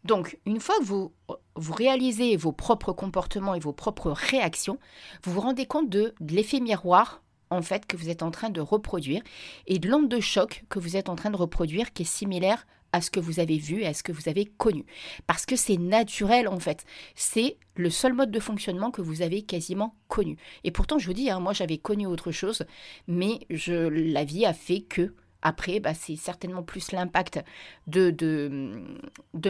Donc, 0.03 0.37
une 0.45 0.59
fois 0.59 0.75
que 0.79 0.83
vous, 0.83 1.11
vous 1.57 1.73
réalisez 1.73 2.35
vos 2.37 2.51
propres 2.51 2.93
comportements 2.93 3.55
et 3.55 3.59
vos 3.59 3.73
propres 3.73 4.11
réactions, 4.11 4.79
vous 5.23 5.33
vous 5.33 5.41
rendez 5.41 5.65
compte 5.65 5.89
de, 5.89 6.13
l'effet 6.19 6.59
miroir 6.59 7.23
en 7.49 7.61
fait 7.61 7.85
que 7.85 7.97
vous 7.97 8.09
êtes 8.09 8.23
en 8.23 8.31
train 8.31 8.49
de 8.49 8.61
reproduire 8.61 9.21
et 9.67 9.79
de 9.79 9.89
l'onde 9.89 10.09
de 10.09 10.19
choc 10.19 10.65
que 10.69 10.79
vous 10.79 10.97
êtes 10.97 11.09
en 11.09 11.15
train 11.15 11.29
de 11.29 11.37
reproduire 11.37 11.93
qui 11.93 12.03
est 12.03 12.05
similaire 12.05 12.65
à 12.93 13.01
ce 13.01 13.11
que 13.11 13.19
vous 13.19 13.39
avez 13.39 13.57
vu 13.57 13.81
et 13.81 13.87
à 13.87 13.93
ce 13.93 14.03
que 14.03 14.11
vous 14.11 14.29
avez 14.29 14.45
connu. 14.45 14.85
Parce 15.25 15.45
que 15.45 15.55
c'est 15.55 15.77
naturel 15.77 16.47
en 16.47 16.59
fait. 16.59 16.85
C'est 17.15 17.57
le 17.75 17.89
seul 17.89 18.13
mode 18.13 18.31
de 18.31 18.39
fonctionnement 18.39 18.91
que 18.91 19.01
vous 19.01 19.21
avez 19.21 19.41
quasiment 19.41 19.95
connu. 20.07 20.37
Et 20.63 20.71
pourtant, 20.71 20.97
je 20.97 21.07
vous 21.07 21.13
dis, 21.13 21.29
hein, 21.29 21.39
moi 21.39 21.53
j'avais 21.53 21.77
connu 21.77 22.05
autre 22.07 22.31
chose, 22.31 22.65
mais 23.07 23.39
je, 23.49 23.73
la 23.73 24.23
vie 24.23 24.45
a 24.45 24.53
fait 24.53 24.81
que 24.81 25.13
après, 25.41 25.79
bah, 25.79 25.93
c'est 25.93 26.15
certainement 26.15 26.63
plus 26.63 26.91
l'impact 26.91 27.43
de, 27.85 28.11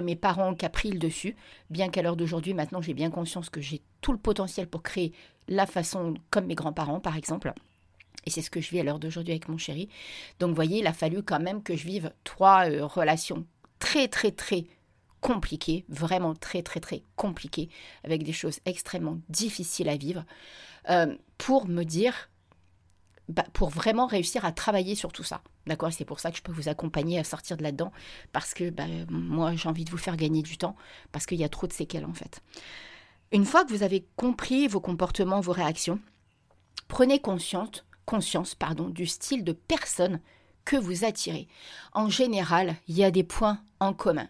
mes 0.01 0.15
parents 0.15 0.53
qui 0.53 0.65
a 0.65 0.69
pris 0.69 0.91
le 0.91 0.99
dessus, 0.99 1.35
bien 1.69 1.89
qu'à 1.89 2.01
l'heure 2.01 2.17
d'aujourd'hui, 2.17 2.53
maintenant, 2.53 2.81
j'ai 2.81 2.93
bien 2.93 3.09
conscience 3.09 3.49
que 3.49 3.61
j'ai 3.61 3.81
tout 4.01 4.11
le 4.11 4.17
potentiel 4.17 4.67
pour 4.67 4.83
créer 4.83 5.13
la 5.47 5.65
façon 5.65 6.15
comme 6.29 6.45
mes 6.45 6.55
grands-parents, 6.55 6.99
par 6.99 7.15
exemple. 7.15 7.53
Et 8.25 8.29
c'est 8.29 8.41
ce 8.41 8.49
que 8.49 8.59
je 8.59 8.69
vis 8.69 8.81
à 8.81 8.83
l'heure 8.83 8.99
d'aujourd'hui 8.99 9.31
avec 9.31 9.47
mon 9.47 9.57
chéri. 9.57 9.87
Donc, 10.39 10.49
vous 10.49 10.55
voyez, 10.55 10.79
il 10.79 10.87
a 10.87 10.93
fallu 10.93 11.23
quand 11.23 11.39
même 11.39 11.63
que 11.63 11.75
je 11.75 11.85
vive 11.85 12.11
trois 12.25 12.69
euh, 12.69 12.85
relations 12.85 13.45
très, 13.79 14.07
très, 14.09 14.31
très 14.31 14.65
compliquées, 15.21 15.85
vraiment 15.87 16.35
très, 16.35 16.61
très, 16.61 16.79
très 16.79 17.03
compliquées, 17.15 17.69
avec 18.03 18.23
des 18.23 18.33
choses 18.33 18.59
extrêmement 18.65 19.19
difficiles 19.29 19.89
à 19.89 19.95
vivre, 19.95 20.25
euh, 20.89 21.15
pour 21.37 21.67
me 21.67 21.83
dire, 21.83 22.29
bah, 23.29 23.45
pour 23.53 23.69
vraiment 23.69 24.07
réussir 24.07 24.45
à 24.45 24.51
travailler 24.51 24.95
sur 24.95 25.11
tout 25.11 25.23
ça. 25.23 25.41
D'accord? 25.65 25.91
C'est 25.91 26.05
pour 26.05 26.19
ça 26.19 26.31
que 26.31 26.37
je 26.37 26.41
peux 26.41 26.51
vous 26.51 26.69
accompagner 26.69 27.19
à 27.19 27.23
sortir 27.23 27.57
de 27.57 27.63
là-dedans, 27.63 27.91
parce 28.31 28.53
que 28.53 28.69
bah, 28.69 28.85
moi, 29.09 29.55
j'ai 29.55 29.69
envie 29.69 29.85
de 29.85 29.91
vous 29.91 29.97
faire 29.97 30.17
gagner 30.17 30.41
du 30.41 30.57
temps, 30.57 30.75
parce 31.11 31.25
qu'il 31.25 31.39
y 31.39 31.43
a 31.43 31.49
trop 31.49 31.67
de 31.67 31.73
séquelles, 31.73 32.05
en 32.05 32.13
fait. 32.13 32.41
Une 33.31 33.45
fois 33.45 33.65
que 33.65 33.71
vous 33.71 33.83
avez 33.83 34.05
compris 34.15 34.67
vos 34.67 34.79
comportements, 34.79 35.41
vos 35.41 35.51
réactions, 35.51 35.99
prenez 36.87 37.19
conscience 37.19 37.83
conscience 38.07 38.55
pardon, 38.55 38.89
du 38.89 39.05
style 39.05 39.43
de 39.43 39.51
personne 39.51 40.19
que 40.65 40.77
vous 40.77 41.05
attirez. 41.05 41.47
En 41.93 42.09
général, 42.09 42.75
il 42.87 42.97
y 42.97 43.03
a 43.03 43.11
des 43.11 43.23
points 43.23 43.61
en 43.79 43.93
commun. 43.93 44.27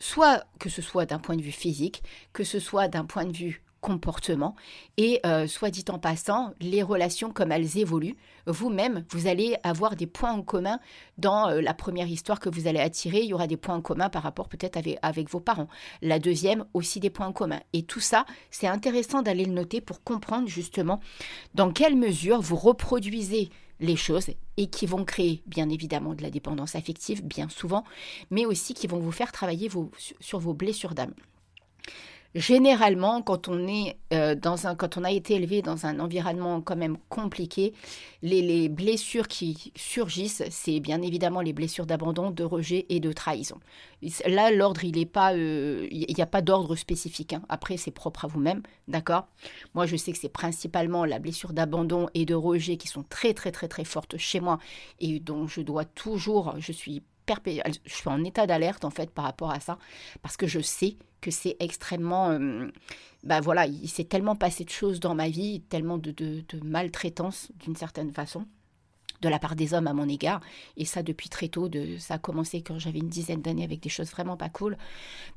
Soit 0.00 0.46
que 0.58 0.70
ce 0.70 0.80
soit 0.80 1.04
d'un 1.04 1.18
point 1.18 1.36
de 1.36 1.42
vue 1.42 1.52
physique, 1.52 2.02
que 2.32 2.44
ce 2.44 2.60
soit 2.60 2.88
d'un 2.88 3.04
point 3.04 3.26
de 3.26 3.36
vue 3.36 3.62
comportement. 3.80 4.56
Et 4.96 5.20
euh, 5.24 5.46
soit 5.46 5.70
dit 5.70 5.84
en 5.88 5.98
passant, 5.98 6.52
les 6.60 6.82
relations 6.82 7.30
comme 7.30 7.52
elles 7.52 7.78
évoluent, 7.78 8.16
vous-même, 8.46 9.04
vous 9.10 9.26
allez 9.26 9.56
avoir 9.62 9.94
des 9.94 10.06
points 10.06 10.32
en 10.32 10.42
commun 10.42 10.80
dans 11.18 11.48
euh, 11.48 11.60
la 11.60 11.74
première 11.74 12.08
histoire 12.08 12.40
que 12.40 12.48
vous 12.48 12.66
allez 12.66 12.80
attirer. 12.80 13.20
Il 13.20 13.28
y 13.28 13.34
aura 13.34 13.46
des 13.46 13.56
points 13.56 13.76
en 13.76 13.82
commun 13.82 14.08
par 14.08 14.22
rapport 14.22 14.48
peut-être 14.48 14.78
avec, 15.02 15.30
vos 15.30 15.40
parents. 15.40 15.68
La 16.02 16.18
deuxième, 16.18 16.64
aussi 16.74 17.00
des 17.00 17.10
points 17.10 17.26
en 17.26 17.32
commun. 17.32 17.60
Et 17.72 17.82
tout 17.82 18.00
ça, 18.00 18.24
c'est 18.50 18.66
intéressant 18.66 19.22
d'aller 19.22 19.44
le 19.44 19.52
noter 19.52 19.80
pour 19.80 20.02
comprendre 20.02 20.48
justement 20.48 21.00
dans 21.54 21.70
quelle 21.72 21.96
mesure 21.96 22.40
vous 22.40 22.56
reproduisez 22.56 23.50
les 23.80 23.96
choses 23.96 24.30
et 24.56 24.66
qui 24.68 24.86
vont 24.86 25.04
créer 25.04 25.42
bien 25.46 25.68
évidemment 25.68 26.14
de 26.14 26.22
la 26.22 26.30
dépendance 26.30 26.74
affective, 26.74 27.24
bien 27.24 27.48
souvent, 27.48 27.84
mais 28.30 28.44
aussi 28.44 28.74
qui 28.74 28.86
vont 28.86 28.98
vous 28.98 29.12
faire 29.12 29.30
travailler 29.30 29.70
sur 30.20 30.40
vos 30.40 30.54
blessures 30.54 30.94
d'âme. 30.94 31.14
Généralement, 32.34 33.22
quand 33.22 33.48
on 33.48 33.66
est 33.66 33.96
euh, 34.12 34.34
dans 34.34 34.66
un, 34.66 34.74
quand 34.74 34.98
on 34.98 35.04
a 35.04 35.10
été 35.10 35.34
élevé 35.34 35.62
dans 35.62 35.86
un 35.86 35.98
environnement 35.98 36.60
quand 36.60 36.76
même 36.76 36.98
compliqué, 37.08 37.72
les, 38.20 38.68
blessures 38.68 39.28
qui 39.28 39.72
surgissent, 39.74 40.42
c'est 40.50 40.78
bien 40.80 41.00
évidemment 41.00 41.40
les 41.40 41.54
blessures 41.54 41.86
d'abandon, 41.86 42.30
de 42.30 42.44
rejet 42.44 42.84
et 42.90 43.00
de 43.00 43.12
trahison. 43.12 43.58
Là, 44.26 44.50
l'ordre, 44.50 44.84
il 44.84 45.06
pas, 45.06 45.32
euh, 45.32 45.88
il 45.90 46.14
n'y 46.14 46.22
a 46.22 46.26
pas 46.26 46.42
d'ordre 46.42 46.76
spécifique. 46.76 47.32
Hein. 47.32 47.42
Après, 47.48 47.78
c'est 47.78 47.90
propre 47.90 48.26
à 48.26 48.28
vous-même, 48.28 48.62
d'accord? 48.88 49.26
Moi, 49.74 49.86
je 49.86 49.96
sais 49.96 50.12
que 50.12 50.18
c'est 50.18 50.28
principalement 50.28 51.06
la 51.06 51.18
blessure 51.18 51.54
d'abandon 51.54 52.08
et 52.12 52.26
de 52.26 52.34
rejet 52.34 52.76
qui 52.76 52.88
sont 52.88 53.04
très 53.04 53.32
très 53.32 53.52
très 53.52 53.68
très 53.68 53.84
fortes 53.84 54.18
chez 54.18 54.40
moi 54.40 54.58
et 55.00 55.18
dont 55.18 55.46
je 55.46 55.62
dois 55.62 55.86
toujours, 55.86 56.54
je 56.58 56.72
suis 56.72 57.02
je 57.44 57.94
suis 57.94 58.08
en 58.08 58.24
état 58.24 58.46
d'alerte 58.46 58.84
en 58.84 58.90
fait 58.90 59.10
par 59.10 59.24
rapport 59.24 59.50
à 59.50 59.60
ça 59.60 59.78
parce 60.22 60.36
que 60.36 60.46
je 60.46 60.60
sais 60.60 60.96
que 61.20 61.30
c'est 61.30 61.56
extrêmement 61.60 62.30
euh, 62.30 62.68
bah 63.24 63.40
voilà 63.40 63.66
il 63.66 63.88
s'est 63.88 64.04
tellement 64.04 64.36
passé 64.36 64.64
de 64.64 64.70
choses 64.70 65.00
dans 65.00 65.14
ma 65.14 65.28
vie 65.28 65.60
tellement 65.68 65.98
de, 65.98 66.14
maltraitance 66.62 67.50
d'une 67.58 67.76
certaine 67.76 68.12
façon 68.12 68.46
de 69.20 69.28
la 69.28 69.40
part 69.40 69.56
des 69.56 69.74
hommes 69.74 69.88
à 69.88 69.92
mon 69.92 70.08
égard. 70.08 70.40
Et 70.76 70.84
ça 70.84 71.02
depuis 71.02 71.28
très 71.28 71.48
tôt 71.48 71.68
ça 71.98 72.14
a 72.14 72.18
commencé 72.18 72.62
quand 72.62 72.78
j'avais 72.78 73.00
une 73.00 73.08
dizaine 73.08 73.42
d'années 73.42 73.64
avec 73.64 73.80
des 73.80 73.88
choses 73.88 74.12
vraiment 74.12 74.36
pas 74.36 74.48
cool. 74.48 74.78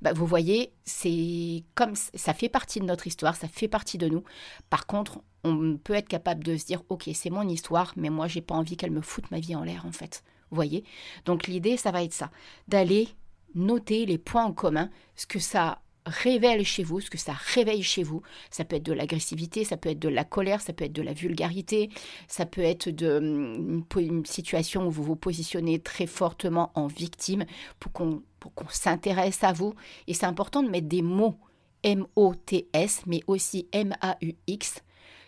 Bah, 0.04 0.14
vous 0.14 0.28
voyez 0.28 0.72
c'est 0.86 1.64
comme 1.74 1.96
ça 1.96 2.36
fait 2.36 2.50
partie 2.50 2.80
de 2.80 2.86
notre 2.86 3.08
histoire 3.08 3.36
ça 3.36 3.48
fait 3.48 3.68
partie 3.68 3.98
de 3.98 4.08
nous. 4.08 4.24
Par 4.70 4.86
contre 4.86 5.22
on 5.44 5.78
peut 5.78 5.94
être 5.94 6.08
capable 6.08 6.44
de 6.44 6.58
se 6.58 6.66
dire 6.66 6.84
ok 6.90 7.10
c'est 7.16 7.32
mon 7.32 7.48
histoire 7.50 7.94
mais 7.96 8.12
moi 8.12 8.28
j'ai 8.28 8.42
pas 8.42 8.54
envie 8.54 8.78
qu'elle 8.78 8.92
me 8.92 9.02
foute 9.02 9.32
ma 9.32 9.40
vie 9.40 9.56
en 9.56 9.64
l'air 9.64 9.88
en 9.88 9.92
fait 9.92 10.24
voyez 10.56 10.84
Donc 11.26 11.48
l'idée, 11.48 11.78
ça 11.78 11.92
va 11.92 12.04
être 12.04 12.14
ça, 12.14 12.32
d'aller 12.68 13.10
noter 13.56 14.06
les 14.06 14.18
points 14.18 14.46
en 14.46 14.54
commun, 14.54 14.90
ce 15.16 15.26
que 15.26 15.40
ça 15.40 15.82
révèle 16.06 16.66
chez 16.66 16.84
vous, 16.84 17.00
ce 17.00 17.10
que 17.10 17.18
ça 17.18 17.34
réveille 17.34 17.84
chez 17.84 18.04
vous. 18.04 18.22
Ça 18.50 18.66
peut 18.66 18.78
être 18.78 18.86
de 18.86 18.94
l'agressivité, 18.94 19.64
ça 19.64 19.78
peut 19.78 19.90
être 19.90 20.00
de 20.00 20.10
la 20.10 20.24
colère, 20.24 20.62
ça 20.62 20.74
peut 20.74 20.86
être 20.86 20.94
de 20.94 21.02
la 21.02 21.14
vulgarité, 21.14 21.90
ça 22.28 22.46
peut 22.46 22.62
être 22.62 22.90
de, 22.90 23.18
hum, 23.18 23.86
une, 23.98 24.26
situation 24.26 24.88
où 24.88 24.92
vous 24.92 25.04
vous 25.04 25.16
positionnez 25.16 25.80
très 25.80 26.08
fortement 26.08 26.72
en 26.76 26.88
victime 26.88 27.46
pour 27.80 27.92
qu'on 27.92 28.24
s'intéresse 28.70 29.44
à 29.44 29.54
vous. 29.54 29.76
Et 30.08 30.14
c'est 30.14 30.26
important 30.26 30.64
de 30.64 30.70
mettre 30.70 30.88
des 30.88 31.02
mots 31.02 31.38
M-O-T-S, 31.84 33.04
mais 33.08 33.22
aussi 33.28 33.68
M-A-U-X, 33.72 34.84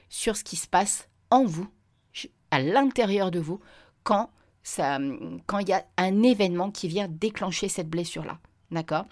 sur 0.09 0.35
ce 0.37 0.43
qui 0.43 0.55
se 0.55 0.67
passe 0.67 1.07
en 1.29 1.45
vous, 1.45 1.67
à 2.51 2.61
l'intérieur 2.61 3.31
de 3.31 3.39
vous, 3.39 3.59
quand 4.03 4.29
ça, 4.63 4.97
quand 5.45 5.59
il 5.59 5.69
y 5.69 5.73
a 5.73 5.85
un 5.97 6.23
événement 6.23 6.71
qui 6.71 6.87
vient 6.87 7.07
déclencher 7.09 7.67
cette 7.67 7.89
blessure-là. 7.89 8.39
D'accord? 8.71 9.05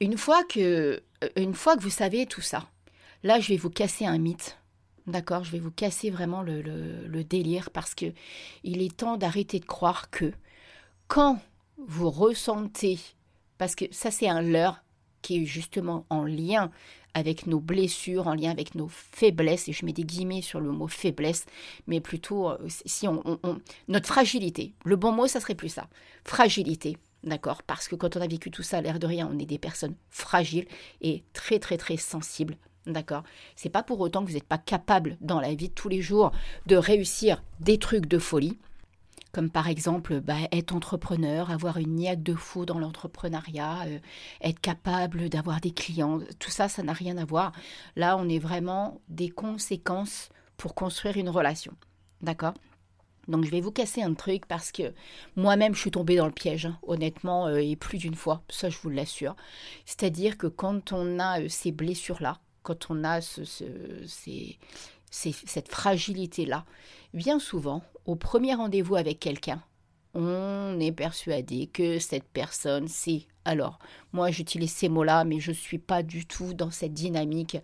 Une 0.00 0.16
fois, 0.16 0.44
que, 0.44 1.02
euh, 1.24 1.28
une 1.36 1.54
fois 1.54 1.76
que 1.76 1.82
vous 1.82 1.90
savez 1.90 2.26
tout 2.26 2.40
ça, 2.40 2.68
là, 3.24 3.40
je 3.40 3.48
vais 3.48 3.56
vous 3.56 3.70
casser 3.70 4.06
un 4.06 4.18
mythe. 4.18 4.56
D'accord? 5.08 5.42
Je 5.42 5.50
vais 5.50 5.58
vous 5.58 5.72
casser 5.72 6.10
vraiment 6.10 6.42
le, 6.42 6.62
le, 6.62 7.24
délire 7.24 7.70
parce 7.70 7.94
que 7.94 8.06
il 8.62 8.82
est 8.82 8.96
temps 8.96 9.16
d'arrêter 9.16 9.58
de 9.58 9.64
croire 9.64 10.10
que 10.10 10.32
quand 11.08 11.40
vous 11.78 12.10
ressentez, 12.10 12.98
parce 13.56 13.74
que 13.74 13.86
ça, 13.90 14.10
c'est 14.10 14.28
un 14.28 14.42
leurre 14.42 14.84
qui 15.22 15.42
est 15.42 15.46
justement 15.46 16.06
en 16.10 16.24
lien 16.24 16.70
avec 17.14 17.46
nos 17.46 17.60
blessures, 17.60 18.26
en 18.26 18.34
lien 18.34 18.50
avec 18.50 18.74
nos 18.74 18.88
faiblesses, 18.88 19.68
et 19.68 19.72
je 19.72 19.84
mets 19.84 19.92
des 19.92 20.04
guillemets 20.04 20.42
sur 20.42 20.60
le 20.60 20.70
mot 20.70 20.88
faiblesse, 20.88 21.46
mais 21.86 22.00
plutôt 22.00 22.50
euh, 22.50 22.58
si 22.68 23.08
on, 23.08 23.22
notre 23.88 24.06
fragilité. 24.06 24.74
Le 24.84 24.96
bon 24.96 25.12
mot, 25.12 25.26
ça 25.26 25.40
serait 25.40 25.54
plus 25.54 25.68
ça. 25.68 25.88
Fragilité. 26.24 26.96
D'accord 27.24 27.62
Parce 27.64 27.88
que 27.88 27.96
quand 27.96 28.16
on 28.16 28.20
a 28.20 28.26
vécu 28.28 28.50
tout 28.50 28.62
ça, 28.62 28.80
l'air 28.80 28.98
de 28.98 29.06
rien, 29.06 29.28
on 29.32 29.38
est 29.38 29.46
des 29.46 29.58
personnes 29.58 29.96
fragiles 30.08 30.66
et 31.00 31.24
très 31.32 31.58
très 31.58 31.76
très 31.76 31.96
sensibles. 31.96 32.56
D'accord 32.86 33.24
C'est 33.56 33.68
pas 33.68 33.82
pour 33.82 34.00
autant 34.00 34.22
que 34.22 34.28
vous 34.28 34.34
n'êtes 34.34 34.44
pas 34.44 34.58
capable 34.58 35.18
dans 35.20 35.40
la 35.40 35.54
vie 35.54 35.68
de 35.68 35.74
tous 35.74 35.88
les 35.88 36.00
jours 36.00 36.32
de 36.66 36.76
réussir 36.76 37.42
des 37.60 37.78
trucs 37.78 38.06
de 38.06 38.18
folie 38.18 38.58
comme 39.32 39.50
par 39.50 39.68
exemple 39.68 40.20
bah, 40.20 40.36
être 40.52 40.74
entrepreneur, 40.74 41.50
avoir 41.50 41.76
une 41.78 41.96
niaque 41.96 42.22
de 42.22 42.34
fou 42.34 42.64
dans 42.64 42.78
l'entrepreneuriat, 42.78 43.86
euh, 43.86 43.98
être 44.40 44.60
capable 44.60 45.28
d'avoir 45.28 45.60
des 45.60 45.72
clients, 45.72 46.20
tout 46.38 46.50
ça, 46.50 46.68
ça 46.68 46.82
n'a 46.82 46.92
rien 46.92 47.18
à 47.18 47.24
voir. 47.24 47.52
Là, 47.96 48.16
on 48.16 48.28
est 48.28 48.38
vraiment 48.38 49.00
des 49.08 49.28
conséquences 49.28 50.30
pour 50.56 50.74
construire 50.74 51.16
une 51.16 51.28
relation. 51.28 51.72
D'accord? 52.20 52.54
Donc 53.28 53.44
je 53.44 53.50
vais 53.50 53.60
vous 53.60 53.70
casser 53.70 54.02
un 54.02 54.14
truc 54.14 54.46
parce 54.46 54.72
que 54.72 54.94
moi-même 55.36 55.74
je 55.74 55.80
suis 55.80 55.90
tombée 55.90 56.16
dans 56.16 56.26
le 56.26 56.32
piège, 56.32 56.66
hein, 56.66 56.78
honnêtement, 56.82 57.46
euh, 57.46 57.58
et 57.58 57.76
plus 57.76 57.98
d'une 57.98 58.14
fois, 58.14 58.42
ça 58.48 58.70
je 58.70 58.78
vous 58.78 58.88
l'assure. 58.88 59.36
C'est-à-dire 59.84 60.38
que 60.38 60.46
quand 60.46 60.92
on 60.92 61.18
a 61.18 61.42
euh, 61.42 61.48
ces 61.48 61.70
blessures-là, 61.70 62.40
quand 62.62 62.90
on 62.90 63.04
a 63.04 63.20
ce, 63.20 63.44
ces, 63.44 64.58
cette 65.10 65.68
fragilité-là, 65.68 66.64
bien 67.14 67.38
souvent, 67.38 67.82
au 68.04 68.16
premier 68.16 68.54
rendez-vous 68.54 68.96
avec 68.96 69.20
quelqu'un, 69.20 69.62
on 70.14 70.80
est 70.80 70.92
persuadé 70.92 71.66
que 71.66 71.98
cette 71.98 72.28
personne, 72.28 72.88
c'est... 72.88 73.26
Alors, 73.44 73.78
moi 74.12 74.30
j'utilise 74.30 74.72
ces 74.72 74.90
mots-là, 74.90 75.24
mais 75.24 75.40
je 75.40 75.52
ne 75.52 75.56
suis 75.56 75.78
pas 75.78 76.02
du 76.02 76.26
tout 76.26 76.52
dans 76.52 76.70
cette 76.70 76.92
dynamique. 76.92 77.56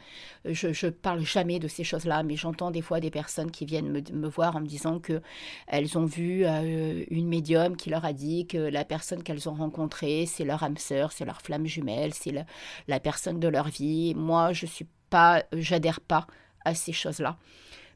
Je 0.47 0.69
ne 0.69 0.91
parle 0.91 1.21
jamais 1.21 1.59
de 1.59 1.69
ces 1.69 1.85
choses-là, 1.85 2.23
mais 2.23 2.37
j'entends 2.37 2.71
des 2.71 2.81
fois 2.81 3.01
des 3.01 3.11
personnes 3.11 3.51
qui 3.51 3.67
viennent 3.67 3.91
me, 3.91 4.29
voir 4.29 4.57
en 4.57 4.61
me 4.61 4.67
disant 4.67 4.99
que 4.99 5.21
elles 5.67 5.99
ont 5.99 6.07
vu 6.07 6.47
euh, 6.47 7.05
une 7.11 7.29
médium 7.29 7.77
qui 7.77 7.91
leur 7.91 8.07
a 8.07 8.15
dit 8.15 8.47
que 8.47 8.57
la 8.57 8.87
personne 8.87 9.23
qu'elles 9.23 9.47
ont 9.47 9.55
rencontrée, 9.55 10.25
c'est 10.25 10.45
leur 10.45 10.63
âme 10.63 10.79
sœur, 10.79 11.13
c'est 11.13 11.27
leur 11.27 11.43
flamme 11.43 11.67
jumelle, 11.67 12.15
c'est 12.15 12.33
la, 12.33 12.47
la 12.89 12.99
personne 12.99 13.39
de 13.39 13.49
leur 13.49 13.69
vie. 13.69 14.15
Moi, 14.15 14.55
je 14.55 14.65
suis 14.65 14.87
pas, 15.11 15.45
j'adhère 15.53 16.01
pas 16.01 16.27
à 16.65 16.75
ces 16.75 16.93
choses-là 16.93 17.39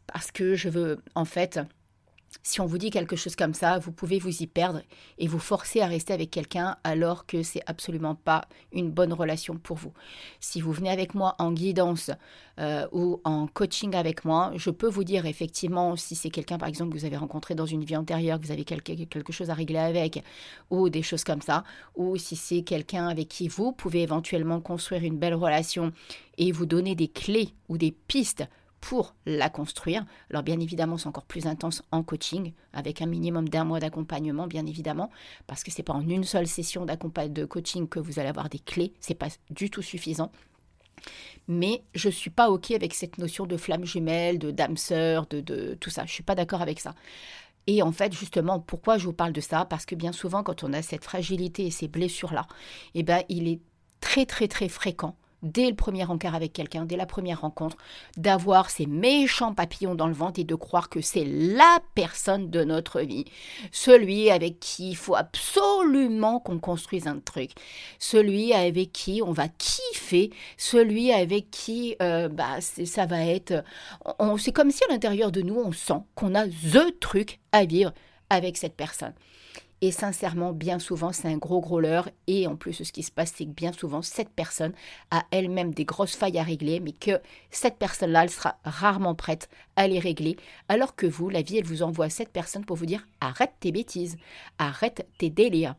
parce 0.08 0.32
que 0.32 0.56
je 0.56 0.68
veux, 0.68 0.98
en 1.14 1.24
fait, 1.24 1.60
si 2.42 2.60
on 2.60 2.66
vous 2.66 2.78
dit 2.78 2.90
quelque 2.90 3.16
chose 3.16 3.36
comme 3.36 3.54
ça, 3.54 3.78
vous 3.78 3.92
pouvez 3.92 4.18
vous 4.18 4.42
y 4.42 4.46
perdre 4.46 4.82
et 5.18 5.26
vous 5.26 5.38
forcer 5.38 5.80
à 5.80 5.86
rester 5.86 6.12
avec 6.12 6.30
quelqu'un 6.30 6.76
alors 6.82 7.26
que 7.26 7.42
c'est 7.42 7.62
absolument 7.66 8.14
pas 8.14 8.46
une 8.72 8.90
bonne 8.90 9.12
relation 9.12 9.56
pour 9.56 9.76
vous. 9.76 9.92
Si 10.40 10.60
vous 10.60 10.72
venez 10.72 10.90
avec 10.90 11.14
moi 11.14 11.34
en 11.38 11.52
guidance 11.52 12.10
euh, 12.58 12.86
ou 12.92 13.20
en 13.24 13.46
coaching 13.46 13.94
avec 13.94 14.24
moi, 14.24 14.52
je 14.56 14.70
peux 14.70 14.88
vous 14.88 15.04
dire 15.04 15.26
effectivement 15.26 15.96
si 15.96 16.14
c'est 16.14 16.30
quelqu'un 16.30 16.58
par 16.58 16.68
exemple 16.68 16.92
que 16.92 16.98
vous 16.98 17.06
avez 17.06 17.16
rencontré 17.16 17.54
dans 17.54 17.66
une 17.66 17.84
vie 17.84 17.96
antérieure, 17.96 18.40
que 18.40 18.46
vous 18.46 18.52
avez 18.52 18.64
quelque, 18.64 19.04
quelque 19.04 19.32
chose 19.32 19.50
à 19.50 19.54
régler 19.54 19.78
avec 19.78 20.22
ou 20.70 20.88
des 20.90 21.02
choses 21.02 21.24
comme 21.24 21.42
ça, 21.42 21.64
ou 21.96 22.16
si 22.16 22.36
c'est 22.36 22.62
quelqu'un 22.62 23.08
avec 23.08 23.28
qui 23.28 23.48
vous 23.48 23.72
pouvez 23.72 24.02
éventuellement 24.02 24.60
construire 24.60 25.02
une 25.04 25.18
belle 25.18 25.34
relation 25.34 25.92
et 26.36 26.52
vous 26.52 26.66
donner 26.66 26.94
des 26.94 27.08
clés 27.08 27.54
ou 27.68 27.78
des 27.78 27.92
pistes 27.92 28.44
pour 28.80 29.14
la 29.26 29.50
construire. 29.50 30.04
Alors 30.30 30.42
bien 30.42 30.60
évidemment, 30.60 30.98
c'est 30.98 31.08
encore 31.08 31.24
plus 31.24 31.46
intense 31.46 31.82
en 31.90 32.02
coaching, 32.02 32.52
avec 32.72 33.02
un 33.02 33.06
minimum 33.06 33.48
d'un 33.48 33.64
mois 33.64 33.80
d'accompagnement, 33.80 34.46
bien 34.46 34.66
évidemment, 34.66 35.10
parce 35.46 35.64
que 35.64 35.70
c'est 35.70 35.82
pas 35.82 35.92
en 35.92 36.08
une 36.08 36.24
seule 36.24 36.46
session 36.46 36.86
de 36.86 37.44
coaching 37.44 37.88
que 37.88 37.98
vous 37.98 38.18
allez 38.18 38.28
avoir 38.28 38.48
des 38.48 38.58
clés, 38.58 38.92
c'est 39.00 39.14
pas 39.14 39.28
du 39.50 39.70
tout 39.70 39.82
suffisant. 39.82 40.30
Mais 41.46 41.82
je 41.94 42.08
suis 42.08 42.30
pas 42.30 42.50
ok 42.50 42.72
avec 42.72 42.92
cette 42.92 43.18
notion 43.18 43.46
de 43.46 43.56
flamme 43.56 43.84
jumelle, 43.84 44.38
de 44.38 44.50
dame 44.50 44.76
sœur, 44.76 45.26
de, 45.26 45.40
de 45.40 45.76
tout 45.80 45.90
ça. 45.90 46.04
Je 46.04 46.12
suis 46.12 46.22
pas 46.24 46.34
d'accord 46.34 46.60
avec 46.60 46.80
ça. 46.80 46.94
Et 47.66 47.82
en 47.82 47.92
fait, 47.92 48.12
justement, 48.12 48.60
pourquoi 48.60 48.98
je 48.98 49.04
vous 49.04 49.12
parle 49.12 49.32
de 49.32 49.40
ça? 49.40 49.64
Parce 49.64 49.86
que 49.86 49.94
bien 49.94 50.12
souvent, 50.12 50.42
quand 50.42 50.64
on 50.64 50.72
a 50.72 50.82
cette 50.82 51.04
fragilité 51.04 51.66
et 51.66 51.70
ces 51.70 51.86
blessures-là, 51.86 52.46
eh 52.94 53.02
ben, 53.02 53.22
il 53.28 53.46
est 53.46 53.60
très 54.00 54.26
très 54.26 54.48
très 54.48 54.68
fréquent 54.68 55.16
dès 55.42 55.68
le 55.68 55.74
premier 55.74 56.04
encart 56.04 56.34
avec 56.34 56.52
quelqu'un, 56.52 56.84
dès 56.84 56.96
la 56.96 57.06
première 57.06 57.42
rencontre, 57.42 57.76
d'avoir 58.16 58.70
ces 58.70 58.86
méchants 58.86 59.54
papillons 59.54 59.94
dans 59.94 60.06
le 60.06 60.12
ventre 60.12 60.40
et 60.40 60.44
de 60.44 60.54
croire 60.54 60.88
que 60.88 61.00
c'est 61.00 61.24
la 61.24 61.78
personne 61.94 62.50
de 62.50 62.64
notre 62.64 63.00
vie, 63.00 63.24
celui 63.70 64.30
avec 64.30 64.60
qui 64.60 64.90
il 64.90 64.96
faut 64.96 65.14
absolument 65.14 66.40
qu'on 66.40 66.58
construise 66.58 67.06
un 67.06 67.18
truc, 67.18 67.50
celui 67.98 68.52
avec 68.52 68.92
qui 68.92 69.22
on 69.24 69.32
va 69.32 69.48
kiffer, 69.48 70.30
celui 70.56 71.12
avec 71.12 71.50
qui 71.50 71.96
euh, 72.02 72.28
bah, 72.28 72.60
ça 72.60 73.06
va 73.06 73.24
être... 73.24 73.64
C'est 74.38 74.52
comme 74.52 74.70
si 74.70 74.82
à 74.84 74.92
l'intérieur 74.92 75.32
de 75.32 75.42
nous, 75.42 75.56
on 75.56 75.72
sent 75.72 76.00
qu'on 76.14 76.34
a 76.34 76.46
the 76.46 76.98
truc 77.00 77.40
à 77.52 77.64
vivre 77.64 77.92
avec 78.30 78.56
cette 78.56 78.76
personne. 78.76 79.14
Et 79.80 79.92
sincèrement, 79.92 80.52
bien 80.52 80.80
souvent, 80.80 81.12
c'est 81.12 81.28
un 81.28 81.36
gros 81.36 81.60
gros 81.60 81.78
leurre. 81.78 82.10
Et 82.26 82.48
en 82.48 82.56
plus, 82.56 82.82
ce 82.82 82.92
qui 82.92 83.04
se 83.04 83.12
passe, 83.12 83.32
c'est 83.36 83.44
que 83.44 83.50
bien 83.50 83.72
souvent, 83.72 84.02
cette 84.02 84.30
personne 84.30 84.72
a 85.12 85.24
elle-même 85.30 85.72
des 85.72 85.84
grosses 85.84 86.16
failles 86.16 86.38
à 86.38 86.42
régler, 86.42 86.80
mais 86.80 86.92
que 86.92 87.20
cette 87.50 87.78
personne-là, 87.78 88.24
elle 88.24 88.30
sera 88.30 88.56
rarement 88.64 89.14
prête 89.14 89.48
à 89.76 89.86
les 89.86 90.00
régler. 90.00 90.36
Alors 90.68 90.96
que 90.96 91.06
vous, 91.06 91.28
la 91.28 91.42
vie, 91.42 91.58
elle 91.58 91.64
vous 91.64 91.84
envoie 91.84 92.08
cette 92.08 92.32
personne 92.32 92.64
pour 92.64 92.76
vous 92.76 92.86
dire 92.86 93.06
arrête 93.20 93.52
tes 93.60 93.70
bêtises, 93.70 94.16
arrête 94.58 95.06
tes 95.16 95.30
délires. 95.30 95.76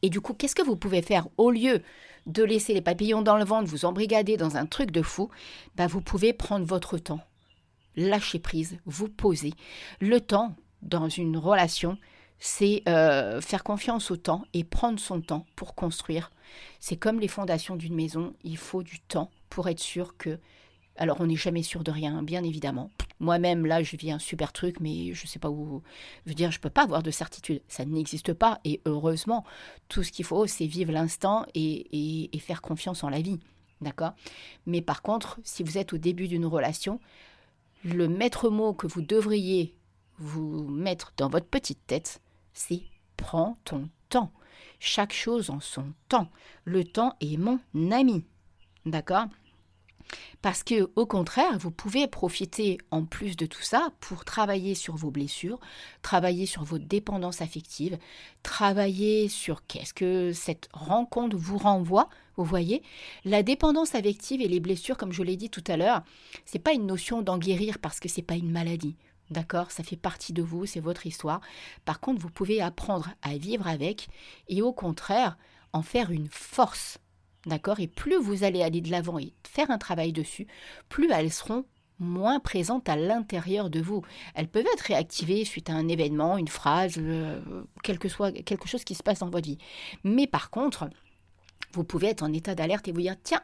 Et 0.00 0.08
du 0.08 0.22
coup, 0.22 0.32
qu'est-ce 0.32 0.54
que 0.54 0.64
vous 0.64 0.76
pouvez 0.76 1.02
faire 1.02 1.28
au 1.36 1.50
lieu 1.50 1.82
de 2.26 2.42
laisser 2.42 2.72
les 2.72 2.80
papillons 2.80 3.22
dans 3.22 3.36
le 3.36 3.44
ventre, 3.44 3.68
vous 3.68 3.84
embrigader 3.84 4.38
dans 4.38 4.56
un 4.56 4.64
truc 4.64 4.90
de 4.90 5.02
fou? 5.02 5.28
Bah, 5.76 5.86
Vous 5.86 6.00
pouvez 6.00 6.32
prendre 6.32 6.64
votre 6.64 6.96
temps, 6.96 7.20
lâcher 7.94 8.38
prise, 8.38 8.78
vous 8.86 9.08
poser. 9.08 9.52
Le 10.00 10.20
temps 10.20 10.54
dans 10.80 11.08
une 11.08 11.36
relation, 11.36 11.98
c'est 12.44 12.82
euh, 12.88 13.40
faire 13.40 13.62
confiance 13.62 14.10
au 14.10 14.16
temps 14.16 14.44
et 14.52 14.64
prendre 14.64 14.98
son 14.98 15.20
temps 15.20 15.46
pour 15.54 15.76
construire. 15.76 16.32
C'est 16.80 16.96
comme 16.96 17.20
les 17.20 17.28
fondations 17.28 17.76
d'une 17.76 17.94
maison, 17.94 18.34
il 18.42 18.56
faut 18.56 18.82
du 18.82 18.98
temps 18.98 19.30
pour 19.48 19.68
être 19.68 19.78
sûr 19.78 20.16
que... 20.16 20.40
Alors 20.96 21.20
on 21.20 21.26
n'est 21.28 21.36
jamais 21.36 21.62
sûr 21.62 21.84
de 21.84 21.92
rien, 21.92 22.20
bien 22.24 22.42
évidemment. 22.42 22.90
Moi-même, 23.20 23.64
là, 23.64 23.84
je 23.84 23.96
vis 23.96 24.10
un 24.10 24.18
super 24.18 24.52
truc, 24.52 24.80
mais 24.80 25.14
je 25.14 25.22
ne 25.22 25.28
sais 25.28 25.38
pas 25.38 25.50
où... 25.50 25.84
Je 26.24 26.30
veux 26.30 26.34
dire, 26.34 26.50
je 26.50 26.58
ne 26.58 26.62
peux 26.62 26.68
pas 26.68 26.82
avoir 26.82 27.04
de 27.04 27.12
certitude. 27.12 27.62
Ça 27.68 27.84
n'existe 27.84 28.32
pas. 28.32 28.58
Et 28.64 28.80
heureusement, 28.86 29.44
tout 29.86 30.02
ce 30.02 30.10
qu'il 30.10 30.24
faut, 30.24 30.48
c'est 30.48 30.66
vivre 30.66 30.90
l'instant 30.90 31.46
et, 31.54 32.26
et 32.34 32.38
faire 32.40 32.60
confiance 32.60 33.04
en 33.04 33.08
la 33.08 33.20
vie. 33.20 33.38
D'accord? 33.80 34.14
Mais 34.66 34.82
par 34.82 35.02
contre, 35.02 35.38
si 35.44 35.62
vous 35.62 35.78
êtes 35.78 35.92
au 35.92 35.98
début 35.98 36.26
d'une 36.26 36.46
relation, 36.46 36.98
le 37.84 38.08
maître 38.08 38.50
mot 38.50 38.74
que 38.74 38.88
vous 38.88 39.00
devriez 39.00 39.76
vous 40.18 40.64
mettre 40.64 41.12
dans 41.16 41.28
votre 41.28 41.46
petite 41.46 41.86
tête, 41.86 42.20
c'est 42.52 42.82
prends 43.16 43.58
ton 43.64 43.88
temps. 44.08 44.32
Chaque 44.80 45.12
chose 45.12 45.50
en 45.50 45.60
son 45.60 45.92
temps. 46.08 46.28
Le 46.64 46.84
temps 46.84 47.14
est 47.20 47.36
mon 47.36 47.60
ami. 47.90 48.24
D'accord? 48.84 49.26
Parce 50.42 50.62
que, 50.62 50.90
au 50.96 51.06
contraire, 51.06 51.58
vous 51.58 51.70
pouvez 51.70 52.06
profiter 52.06 52.78
en 52.90 53.04
plus 53.04 53.36
de 53.36 53.46
tout 53.46 53.62
ça 53.62 53.90
pour 54.00 54.24
travailler 54.24 54.74
sur 54.74 54.96
vos 54.96 55.10
blessures, 55.10 55.60
travailler 56.02 56.46
sur 56.46 56.64
vos 56.64 56.78
dépendances 56.78 57.40
affectives, 57.40 57.98
travailler 58.42 59.28
sur 59.28 59.64
qu'est-ce 59.66 59.94
que 59.94 60.32
cette 60.32 60.68
rencontre 60.72 61.36
vous 61.36 61.58
renvoie. 61.58 62.08
Vous 62.36 62.44
voyez, 62.44 62.82
la 63.24 63.42
dépendance 63.42 63.94
affective 63.94 64.40
et 64.40 64.48
les 64.48 64.60
blessures, 64.60 64.96
comme 64.96 65.12
je 65.12 65.22
l'ai 65.22 65.36
dit 65.36 65.50
tout 65.50 65.64
à 65.66 65.76
l'heure, 65.76 66.02
c'est 66.44 66.58
pas 66.58 66.72
une 66.72 66.86
notion 66.86 67.22
d'en 67.22 67.38
guérir 67.38 67.78
parce 67.78 68.00
que 68.00 68.08
c'est 68.08 68.22
pas 68.22 68.36
une 68.36 68.50
maladie. 68.50 68.96
D'accord 69.32 69.70
Ça 69.70 69.82
fait 69.82 69.96
partie 69.96 70.34
de 70.34 70.42
vous, 70.42 70.66
c'est 70.66 70.80
votre 70.80 71.06
histoire. 71.06 71.40
Par 71.86 72.00
contre, 72.00 72.20
vous 72.20 72.28
pouvez 72.28 72.60
apprendre 72.60 73.08
à 73.22 73.36
vivre 73.38 73.66
avec 73.66 74.08
et 74.48 74.60
au 74.60 74.74
contraire, 74.74 75.38
en 75.72 75.80
faire 75.80 76.10
une 76.10 76.28
force. 76.28 76.98
D'accord 77.46 77.80
Et 77.80 77.88
plus 77.88 78.16
vous 78.16 78.44
allez 78.44 78.62
aller 78.62 78.82
de 78.82 78.90
l'avant 78.90 79.18
et 79.18 79.32
faire 79.48 79.70
un 79.70 79.78
travail 79.78 80.12
dessus, 80.12 80.46
plus 80.90 81.10
elles 81.10 81.32
seront 81.32 81.64
moins 81.98 82.40
présentes 82.40 82.90
à 82.90 82.96
l'intérieur 82.96 83.70
de 83.70 83.80
vous. 83.80 84.02
Elles 84.34 84.48
peuvent 84.48 84.66
être 84.70 84.82
réactivées 84.82 85.46
suite 85.46 85.70
à 85.70 85.74
un 85.74 85.88
événement, 85.88 86.36
une 86.36 86.48
phrase, 86.48 86.96
euh, 86.98 87.40
quelque, 87.82 88.08
soit, 88.10 88.32
quelque 88.32 88.68
chose 88.68 88.84
qui 88.84 88.94
se 88.94 89.02
passe 89.02 89.20
dans 89.20 89.30
votre 89.30 89.48
vie. 89.48 89.58
Mais 90.04 90.26
par 90.26 90.50
contre, 90.50 90.90
vous 91.72 91.84
pouvez 91.84 92.08
être 92.08 92.22
en 92.22 92.32
état 92.34 92.54
d'alerte 92.54 92.86
et 92.86 92.92
vous 92.92 93.00
dire, 93.00 93.16
tiens, 93.22 93.40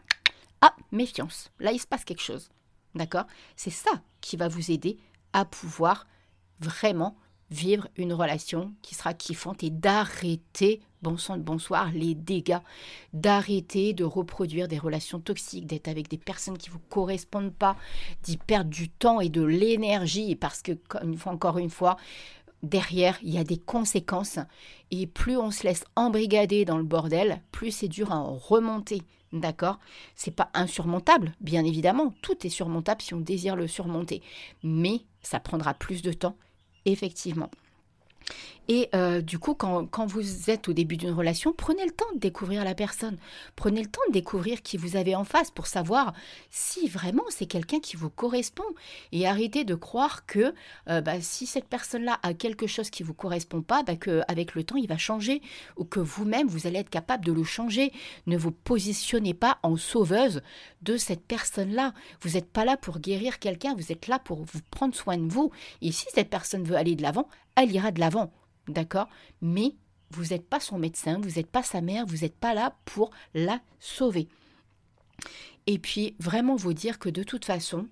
ah, 0.60 0.74
méfiance, 0.92 1.50
là 1.60 1.72
il 1.72 1.78
se 1.78 1.86
passe 1.86 2.04
quelque 2.04 2.22
chose. 2.22 2.50
D'accord? 2.94 3.26
C'est 3.56 3.70
ça 3.70 4.02
qui 4.20 4.36
va 4.36 4.48
vous 4.48 4.70
aider 4.70 4.98
à 5.32 5.44
pouvoir 5.44 6.06
vraiment 6.60 7.16
vivre 7.50 7.88
une 7.96 8.12
relation 8.12 8.74
qui 8.82 8.94
sera 8.94 9.14
kiffante 9.14 9.64
et 9.64 9.70
d'arrêter, 9.70 10.82
bon 11.02 11.16
sang 11.16 11.36
de 11.36 11.42
bonsoir, 11.42 11.90
les 11.92 12.14
dégâts, 12.14 12.58
d'arrêter 13.12 13.94
de 13.94 14.04
reproduire 14.04 14.68
des 14.68 14.78
relations 14.78 15.20
toxiques, 15.20 15.66
d'être 15.66 15.88
avec 15.88 16.08
des 16.08 16.18
personnes 16.18 16.58
qui 16.58 16.68
ne 16.68 16.74
vous 16.74 16.82
correspondent 16.90 17.54
pas, 17.54 17.76
d'y 18.22 18.36
perdre 18.36 18.70
du 18.70 18.90
temps 18.90 19.20
et 19.20 19.30
de 19.30 19.42
l'énergie, 19.42 20.36
parce 20.36 20.60
que, 20.60 20.72
encore 21.24 21.58
une 21.58 21.70
fois, 21.70 21.96
derrière, 22.62 23.18
il 23.22 23.32
y 23.32 23.38
a 23.38 23.44
des 23.44 23.58
conséquences, 23.58 24.38
et 24.90 25.06
plus 25.06 25.38
on 25.38 25.50
se 25.50 25.64
laisse 25.64 25.84
embrigader 25.96 26.64
dans 26.64 26.78
le 26.78 26.84
bordel, 26.84 27.40
plus 27.50 27.70
c'est 27.70 27.88
dur 27.88 28.12
à 28.12 28.16
en 28.16 28.34
remonter. 28.34 29.02
D'accord? 29.32 29.78
C'est 30.14 30.30
pas 30.30 30.50
insurmontable, 30.54 31.34
bien 31.40 31.62
évidemment. 31.62 32.14
Tout 32.22 32.46
est 32.46 32.50
surmontable 32.50 33.02
si 33.02 33.12
on 33.12 33.20
désire 33.20 33.56
le 33.56 33.68
surmonter. 33.68 34.22
Mais 34.62 35.02
ça 35.22 35.40
prendra 35.40 35.74
plus 35.74 36.02
de 36.02 36.12
temps, 36.12 36.36
effectivement. 36.84 37.50
Et 38.68 38.90
euh, 38.94 39.22
du 39.22 39.38
coup, 39.38 39.54
quand, 39.54 40.06
vous 40.06 40.50
êtes 40.50 40.68
au 40.68 40.74
début 40.74 40.98
d'une 40.98 41.12
relation, 41.12 41.54
prenez 41.56 41.84
le 41.86 41.90
temps 41.90 42.12
de 42.14 42.20
découvrir 42.20 42.64
la 42.64 42.74
personne. 42.74 43.16
Prenez 43.56 43.80
le 43.80 43.88
temps 43.88 44.02
de 44.08 44.12
découvrir 44.12 44.60
qui 44.62 44.76
vous 44.76 44.96
avez 44.96 45.14
en 45.14 45.24
face 45.24 45.50
pour 45.50 45.66
savoir 45.66 46.12
si 46.50 46.86
vraiment 46.86 47.24
c'est 47.30 47.46
quelqu'un 47.46 47.80
qui 47.80 47.96
vous 47.96 48.10
correspond. 48.10 48.64
Et 49.12 49.26
arrêtez 49.26 49.64
de 49.64 49.74
croire 49.74 50.26
que 50.26 50.54
euh, 50.88 51.00
bah, 51.00 51.20
si 51.22 51.46
cette 51.46 51.66
personne-là 51.66 52.20
a 52.22 52.34
quelque 52.34 52.66
chose 52.66 52.90
qui 52.90 53.02
vous 53.02 53.14
correspond 53.14 53.62
pas, 53.62 53.82
bah, 53.82 53.96
qu'avec 53.96 54.54
le 54.54 54.64
temps, 54.64 54.76
il 54.76 54.86
va 54.86 54.98
changer. 54.98 55.40
Ou 55.78 55.84
que 55.84 56.00
vous-même, 56.00 56.46
vous 56.46 56.66
allez 56.66 56.80
être 56.80 56.90
capable 56.90 57.24
de 57.24 57.32
le 57.32 57.44
changer. 57.44 57.90
Ne 58.26 58.36
vous 58.36 58.52
positionnez 58.52 59.32
pas 59.32 59.58
en 59.62 59.76
sauveuse 59.76 60.42
de 60.82 60.98
cette 60.98 61.24
personne-là. 61.24 61.94
Vous 62.20 62.30
n'êtes 62.30 62.50
pas 62.50 62.66
là 62.66 62.76
pour 62.76 62.98
guérir 62.98 63.38
quelqu'un, 63.38 63.74
vous 63.74 63.92
êtes 63.92 64.08
là 64.08 64.18
pour 64.18 64.44
vous 64.44 64.60
prendre 64.70 64.94
soin 64.94 65.16
de 65.16 65.32
vous. 65.32 65.50
Et 65.80 65.90
si 65.90 66.06
cette 66.14 66.28
personne 66.28 66.64
veut 66.64 66.76
aller 66.76 66.96
de 66.96 67.02
l'avant, 67.02 67.28
elle 67.56 67.72
ira 67.72 67.92
de 67.92 68.00
l'avant. 68.00 68.30
D'accord? 68.68 69.08
Mais 69.42 69.74
vous 70.10 70.26
n'êtes 70.26 70.46
pas 70.46 70.60
son 70.60 70.78
médecin, 70.78 71.18
vous 71.20 71.36
n'êtes 71.36 71.50
pas 71.50 71.62
sa 71.62 71.80
mère, 71.80 72.06
vous 72.06 72.18
n'êtes 72.18 72.36
pas 72.36 72.54
là 72.54 72.76
pour 72.84 73.10
la 73.34 73.60
sauver. 73.80 74.28
Et 75.66 75.78
puis, 75.78 76.14
vraiment 76.18 76.56
vous 76.56 76.72
dire 76.72 76.98
que 76.98 77.10
de 77.10 77.22
toute 77.22 77.44
façon, 77.44 77.88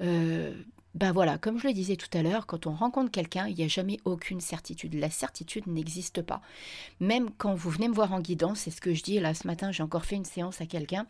euh, 0.00 0.54
ben 0.94 1.12
voilà, 1.12 1.38
comme 1.38 1.58
je 1.58 1.68
le 1.68 1.74
disais 1.74 1.96
tout 1.96 2.08
à 2.14 2.22
l'heure, 2.22 2.46
quand 2.46 2.66
on 2.66 2.72
rencontre 2.72 3.10
quelqu'un, 3.10 3.46
il 3.46 3.56
n'y 3.56 3.64
a 3.64 3.68
jamais 3.68 3.98
aucune 4.04 4.40
certitude. 4.40 4.94
La 4.94 5.10
certitude 5.10 5.66
n'existe 5.66 6.22
pas. 6.22 6.40
Même 6.98 7.30
quand 7.36 7.54
vous 7.54 7.70
venez 7.70 7.88
me 7.88 7.94
voir 7.94 8.12
en 8.12 8.20
guidance, 8.20 8.60
c'est 8.60 8.70
ce 8.70 8.80
que 8.80 8.94
je 8.94 9.02
dis 9.02 9.20
là 9.20 9.34
ce 9.34 9.46
matin, 9.46 9.70
j'ai 9.70 9.82
encore 9.82 10.04
fait 10.04 10.16
une 10.16 10.24
séance 10.24 10.60
à 10.60 10.66
quelqu'un 10.66 11.06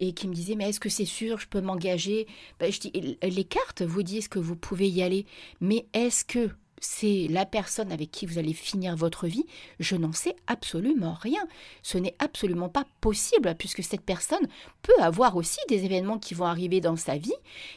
et 0.00 0.12
qui 0.12 0.26
me 0.26 0.34
disait 0.34 0.56
mais 0.56 0.68
est-ce 0.68 0.80
que 0.80 0.88
c'est 0.88 1.04
sûr, 1.04 1.38
je 1.38 1.46
peux 1.46 1.60
m'engager? 1.60 2.26
Ben, 2.58 2.72
Je 2.72 2.80
dis 2.80 3.18
les 3.22 3.44
cartes 3.44 3.82
vous 3.82 4.02
disent 4.02 4.28
que 4.28 4.40
vous 4.40 4.56
pouvez 4.56 4.88
y 4.88 5.02
aller, 5.02 5.26
mais 5.60 5.86
est-ce 5.92 6.24
que 6.24 6.50
c'est 6.84 7.26
la 7.30 7.46
personne 7.46 7.90
avec 7.92 8.10
qui 8.10 8.26
vous 8.26 8.38
allez 8.38 8.52
finir 8.52 8.94
votre 8.94 9.26
vie, 9.26 9.46
je 9.80 9.96
n'en 9.96 10.12
sais 10.12 10.36
absolument 10.46 11.16
rien. 11.20 11.40
Ce 11.82 11.96
n'est 11.96 12.14
absolument 12.18 12.68
pas 12.68 12.84
possible 13.00 13.54
puisque 13.58 13.82
cette 13.82 14.02
personne 14.02 14.46
peut 14.82 15.00
avoir 15.00 15.36
aussi 15.36 15.58
des 15.68 15.84
événements 15.84 16.18
qui 16.18 16.34
vont 16.34 16.44
arriver 16.44 16.80
dans 16.80 16.96
sa 16.96 17.16
vie 17.16 17.32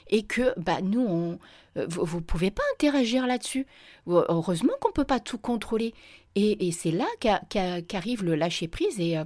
et 0.09 0.23
que 0.23 0.53
bah, 0.59 0.81
nous, 0.81 1.05
on, 1.07 1.39
vous 1.87 2.17
ne 2.17 2.23
pouvez 2.23 2.51
pas 2.51 2.63
interagir 2.75 3.27
là-dessus. 3.27 3.67
Heureusement 4.07 4.73
qu'on 4.79 4.89
ne 4.89 4.93
peut 4.93 5.03
pas 5.03 5.19
tout 5.19 5.37
contrôler. 5.37 5.93
Et, 6.39 6.71
c'est 6.71 6.91
là 6.91 7.07
qu'arrive 7.87 8.23
le 8.23 8.35
lâcher-prise 8.35 8.99
et, 8.99 9.17
euh, 9.17 9.23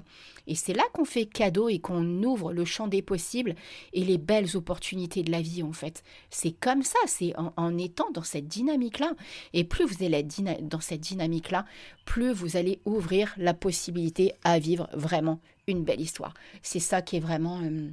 et 0.48 0.56
c'est 0.56 0.72
là 0.72 0.84
qu'on 0.94 1.04
fait 1.04 1.26
cadeau 1.26 1.68
et 1.68 1.80
qu'on 1.80 2.24
ouvre 2.24 2.54
le 2.54 2.64
champ 2.64 2.88
des 2.88 3.02
possibles 3.02 3.56
et 3.92 4.06
les 4.06 4.18
belles 4.18 4.56
opportunités 4.56 5.22
de 5.22 5.30
la 5.30 5.42
vie 5.42 5.62
en 5.62 5.74
fait. 5.74 6.04
C'est 6.30 6.54
comme 6.54 6.84
ça, 6.84 7.00
c'est 7.08 7.34
en, 7.36 7.78
étant 7.78 8.10
dans 8.12 8.24
cette 8.24 8.48
dynamique-là. 8.48 9.12
Et 9.52 9.66
plus 9.66 9.84
vous 9.84 10.06
allez 10.06 10.20
être 10.20 10.68
dans 10.68 10.80
cette 10.80 11.02
dynamique-là, 11.02 11.66
plus 12.06 12.32
vous 12.32 12.56
allez 12.56 12.80
ouvrir 12.86 13.34
la 13.38 13.54
possibilité 13.54 14.34
à 14.46 14.58
vivre 14.58 14.90
vraiment 14.94 15.42
une 15.68 15.84
belle 15.84 16.00
histoire. 16.00 16.34
C'est 16.62 16.80
ça 16.80 17.02
qui 17.02 17.18
est 17.18 17.22
vraiment, 17.22 17.60
euh, 17.62 17.90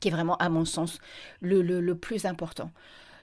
qui 0.00 0.08
est 0.08 0.12
vraiment 0.12 0.36
à 0.38 0.48
mon 0.48 0.64
sens, 0.64 0.98
le 1.40 1.92
plus 1.94 2.24
important. 2.24 2.72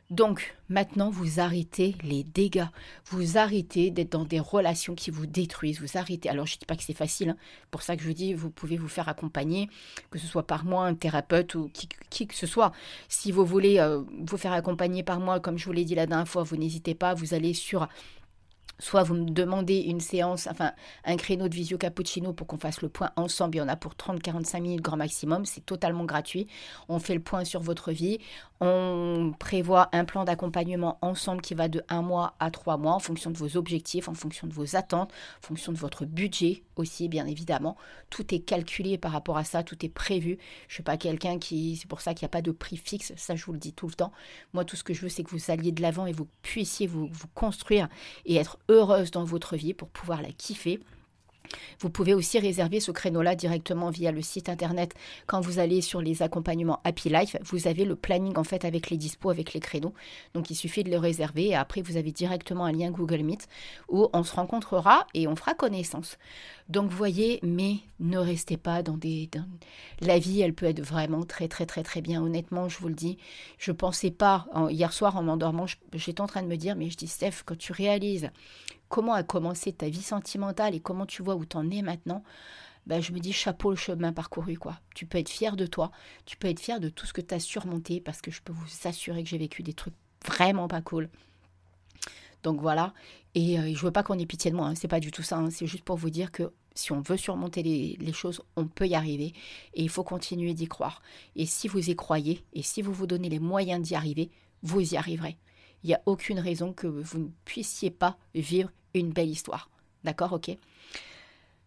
Donc 0.10 0.56
maintenant, 0.70 1.12
vous 1.12 1.40
arrêtez 1.40 1.96
les 2.04 2.24
dégâts. 2.24 2.66
Vous 3.06 3.38
arrêtez 3.38 3.92
d'être 3.92 4.12
dans 4.14 4.26
des 4.26 4.40
relations 4.40 4.96
qui 4.96 5.12
vous 5.12 5.28
détruisent. 5.28 5.80
Vous 5.80 6.00
arrêtez. 6.00 6.30
Alors 6.30 6.48
je 6.48 6.56
ne 6.56 6.60
dis 6.60 6.66
pas 6.66 6.76
que 6.76 6.84
c'est 6.84 6.96
facile. 6.96 7.30
Hein. 7.30 7.38
Pour 7.70 7.84
ça 7.84 7.96
que 7.96 8.02
je 8.02 8.08
vous 8.08 8.14
dis, 8.14 8.34
vous 8.34 8.50
pouvez 8.50 8.78
vous 8.78 8.88
faire 8.88 9.08
accompagner, 9.08 9.70
que 10.10 10.18
ce 10.18 10.26
soit 10.26 10.48
par 10.48 10.66
moi, 10.66 10.86
un 10.86 10.96
thérapeute 10.96 11.54
ou 11.54 11.70
qui, 12.10 12.26
que 12.26 12.34
ce 12.34 12.48
soit. 12.48 12.72
Si 13.08 13.32
vous 13.32 13.46
voulez 13.46 13.78
euh, 13.78 14.02
vous 14.26 14.38
faire 14.38 14.54
accompagner 14.54 15.04
par 15.04 15.20
moi, 15.20 15.40
comme 15.40 15.60
je 15.60 15.66
vous 15.66 15.74
l'ai 15.74 15.86
dit 15.86 15.94
la 15.94 16.08
dernière 16.08 16.28
fois, 16.28 16.42
vous 16.42 16.58
n'hésitez 16.58 16.96
pas. 16.96 17.14
Vous 17.14 17.36
allez 17.36 17.54
sur 17.54 17.88
Soit 18.80 19.04
vous 19.04 19.14
me 19.14 19.30
demandez 19.30 19.80
une 19.80 20.00
séance, 20.00 20.48
enfin 20.48 20.72
un 21.06 21.18
créneau 21.18 21.50
de 21.50 21.56
visio 21.56 21.78
cappuccino 21.78 22.34
pour 22.34 22.48
qu'on 22.48 22.58
fasse 22.58 22.82
le 22.82 22.90
point 22.90 23.12
ensemble. 23.18 23.56
Il 23.56 23.60
y 23.60 23.62
en 23.62 23.68
a 23.68 23.76
pour 23.76 23.94
30-45 23.94 24.62
minutes 24.62 24.82
grand 24.82 24.98
maximum. 24.98 25.46
C'est 25.46 25.66
totalement 25.66 26.06
gratuit. 26.06 26.48
On 26.88 27.00
fait 27.00 27.14
le 27.14 27.20
point 27.20 27.44
sur 27.44 27.62
votre 27.62 27.92
vie. 27.92 28.20
On 28.62 29.34
prévoit 29.40 29.90
un 29.94 30.04
plan 30.06 30.26
d'accompagnement 30.26 30.98
ensemble 31.02 31.42
qui 31.42 31.54
va 31.54 31.68
de 31.68 31.82
un 31.90 32.02
mois 32.02 32.36
à 32.40 32.52
trois 32.52 32.78
mois 32.78 32.94
en 32.94 33.00
fonction 33.00 33.32
de 33.32 33.38
vos 33.38 33.56
objectifs, 33.56 34.10
en 34.10 34.14
fonction 34.14 34.48
de 34.48 34.54
vos 34.54 34.76
attentes, 34.76 35.12
en 35.44 35.48
fonction 35.48 35.72
de 35.72 35.78
votre 35.78 36.06
budget 36.06 36.64
aussi, 36.76 37.08
bien 37.08 37.26
évidemment. 37.26 37.78
Tout 38.10 38.34
est 38.34 38.40
calculé 38.40 38.98
par 38.98 39.12
rapport 39.12 39.38
à 39.38 39.44
ça, 39.44 39.64
tout 39.64 39.86
est 39.86 39.90
prévu. 39.90 40.38
Je 40.68 40.72
ne 40.72 40.74
suis 40.76 40.84
pas 40.84 40.98
quelqu'un 40.98 41.40
qui. 41.40 41.78
C'est 41.78 41.88
pour 41.88 42.02
ça 42.02 42.14
qu'il 42.14 42.26
n'y 42.26 42.30
a 42.30 42.36
pas 42.36 42.42
de 42.42 42.52
prix 42.52 42.78
fixe, 42.78 43.14
ça 43.16 43.36
je 43.36 43.46
vous 43.46 43.54
le 43.54 43.60
dis 43.60 43.74
tout 43.74 43.88
le 43.88 43.94
temps. 43.94 44.12
Moi, 44.54 44.66
tout 44.66 44.76
ce 44.76 44.84
que 44.84 44.94
je 44.94 45.02
veux, 45.02 45.10
c'est 45.10 45.24
que 45.24 45.32
vous 45.32 45.52
alliez 45.52 45.72
de 45.72 45.82
l'avant 45.82 46.06
et 46.06 46.12
vous 46.12 46.28
puissiez 46.42 46.88
vous 46.88 47.10
construire 47.34 47.88
et 48.26 48.36
être 48.36 48.58
heureuse 48.70 49.12
dans 49.12 49.24
votre 49.24 49.56
vie 49.56 49.74
pour 49.74 49.90
pouvoir 49.90 50.22
la 50.22 50.32
kiffer. 50.32 50.80
Vous 51.80 51.90
pouvez 51.90 52.14
aussi 52.14 52.40
réserver 52.40 52.80
ce 52.80 52.92
créneau-là 52.92 53.36
directement 53.36 53.90
via 53.90 54.12
le 54.12 54.22
site 54.22 54.50
internet. 54.50 54.94
Quand 55.28 55.42
vous 55.42 55.60
allez 55.60 55.82
sur 55.82 56.02
les 56.02 56.22
accompagnements 56.22 56.80
Happy 56.84 57.10
Life, 57.10 57.36
vous 57.44 57.68
avez 57.68 57.86
le 57.86 57.96
planning 57.96 58.38
en 58.38 58.44
fait 58.44 58.66
avec 58.66 58.90
les 58.90 58.98
dispos, 58.98 59.30
avec 59.30 59.54
les 59.54 59.60
créneaux. 59.60 59.94
Donc 60.34 60.50
il 60.50 60.56
suffit 60.56 60.84
de 60.84 60.90
le 60.90 60.98
réserver 60.98 61.48
et 61.48 61.56
après 61.56 61.82
vous 61.82 61.98
avez 61.98 62.12
directement 62.12 62.66
un 62.66 62.72
lien 62.72 62.92
Google 62.92 63.24
Meet 63.24 63.48
où 63.88 64.08
on 64.14 64.24
se 64.24 64.34
rencontrera 64.34 65.08
et 65.14 65.28
on 65.28 65.36
fera 65.36 65.54
connaissance. 65.54 66.18
Donc 66.68 66.92
voyez, 66.92 67.40
mais 67.42 67.78
ne 68.00 68.18
restez 68.18 68.58
pas 68.58 68.84
dans 68.84 68.98
des... 68.98 69.30
La 70.02 70.20
vie, 70.20 70.42
elle 70.42 70.54
peut 70.54 70.68
être 70.68 70.82
vraiment 70.82 71.24
très 71.24 71.48
très 71.48 71.66
très 71.66 71.84
très 71.84 72.02
bien. 72.02 72.22
Honnêtement, 72.22 72.70
je 72.70 72.78
vous 72.80 72.88
le 72.88 72.94
dis, 72.94 73.18
je 73.58 73.72
pensais 73.72 74.12
pas, 74.12 74.48
hier 74.70 74.94
soir 74.94 75.18
en 75.18 75.24
m'endormant, 75.24 75.66
j'étais 75.94 76.22
en 76.22 76.28
train 76.28 76.44
de 76.44 76.48
me 76.48 76.58
dire, 76.58 76.76
mais 76.76 76.90
je 76.90 76.98
dis 76.98 77.08
Steph, 77.08 77.44
quand 77.46 77.58
tu 77.58 77.72
réalises 77.72 78.30
comment 78.90 79.14
a 79.14 79.24
commencé 79.24 79.72
ta 79.72 79.88
vie 79.88 80.02
sentimentale 80.02 80.76
et 80.76 80.80
comment 80.80 81.06
tu 81.06 81.22
vois 81.22 81.36
où 81.36 81.46
t'en 81.46 81.70
es 81.70 81.82
maintenant, 81.82 82.24
ben 82.88 83.02
je 83.02 83.12
me 83.14 83.20
dis 83.20 83.32
chapeau 83.32 83.70
le 83.70 83.76
chemin 83.76 84.12
parcouru 84.12 84.58
quoi. 84.58 84.80
Tu 84.96 85.06
peux 85.06 85.20
être 85.20 85.30
fier 85.30 85.56
de 85.56 85.66
toi, 85.66 85.92
tu 86.26 86.36
peux 86.38 86.48
être 86.48 86.60
fier 86.60 86.80
de 86.80 86.90
tout 86.90 87.06
ce 87.06 87.14
que 87.14 87.22
tu 87.22 87.34
as 87.34 87.40
surmonté 87.40 88.02
parce 88.02 88.22
que 88.22 88.32
je 88.32 88.42
peux 88.42 88.54
vous 88.54 88.88
assurer 88.88 89.24
que 89.24 89.30
j'ai 89.30 89.38
vécu 89.38 89.64
des 89.64 89.74
trucs 89.74 89.94
vraiment 90.26 90.68
pas 90.68 90.82
cool. 90.82 91.10
Donc 92.42 92.62
voilà, 92.62 92.94
et 93.36 93.60
euh, 93.60 93.74
je 93.76 93.86
veux 93.86 93.92
pas 93.92 94.02
qu'on 94.02 94.18
ait 94.18 94.26
pitié 94.26 94.50
de 94.50 94.56
moi, 94.56 94.68
hein. 94.68 94.76
c'est 94.76 94.88
pas 94.88 95.02
du 95.02 95.12
tout 95.12 95.24
ça, 95.24 95.38
hein. 95.38 95.50
c'est 95.50 95.68
juste 95.68 95.84
pour 95.84 95.98
vous 95.98 96.10
dire 96.10 96.32
que 96.32 96.54
si 96.74 96.94
on 96.94 97.02
veut 97.02 97.18
surmonter 97.18 97.62
les, 97.62 97.98
les, 98.00 98.14
choses, 98.14 98.42
on 98.56 98.66
peut 98.66 98.88
y 98.88 98.96
arriver 98.96 99.34
et 99.74 99.84
il 99.84 99.90
faut 99.90 100.06
continuer 100.06 100.54
d'y 100.54 100.68
croire. 100.68 101.02
Et 101.36 101.46
si 101.46 101.68
vous 101.68 101.90
y 101.90 101.96
croyez 101.96 102.46
et 102.54 102.62
si 102.62 102.82
vous 102.82 102.94
vous 102.94 103.08
donnez 103.08 103.28
les 103.28 103.40
moyens 103.40 103.86
d'y 103.86 103.96
arriver, 103.96 104.32
vous 104.64 104.94
y 104.94 104.96
arriverez. 104.96 105.38
Il 105.84 105.88
n'y 105.88 105.94
a 105.94 106.02
aucune 106.06 106.40
raison 106.40 106.72
que 106.72 106.88
vous 106.88 107.20
ne 107.20 107.30
puissiez 107.44 107.92
pas 107.92 108.18
vivre 108.34 108.72
une 108.94 109.12
belle 109.12 109.30
histoire. 109.30 109.70
D'accord, 110.04 110.34
ok 110.34 110.52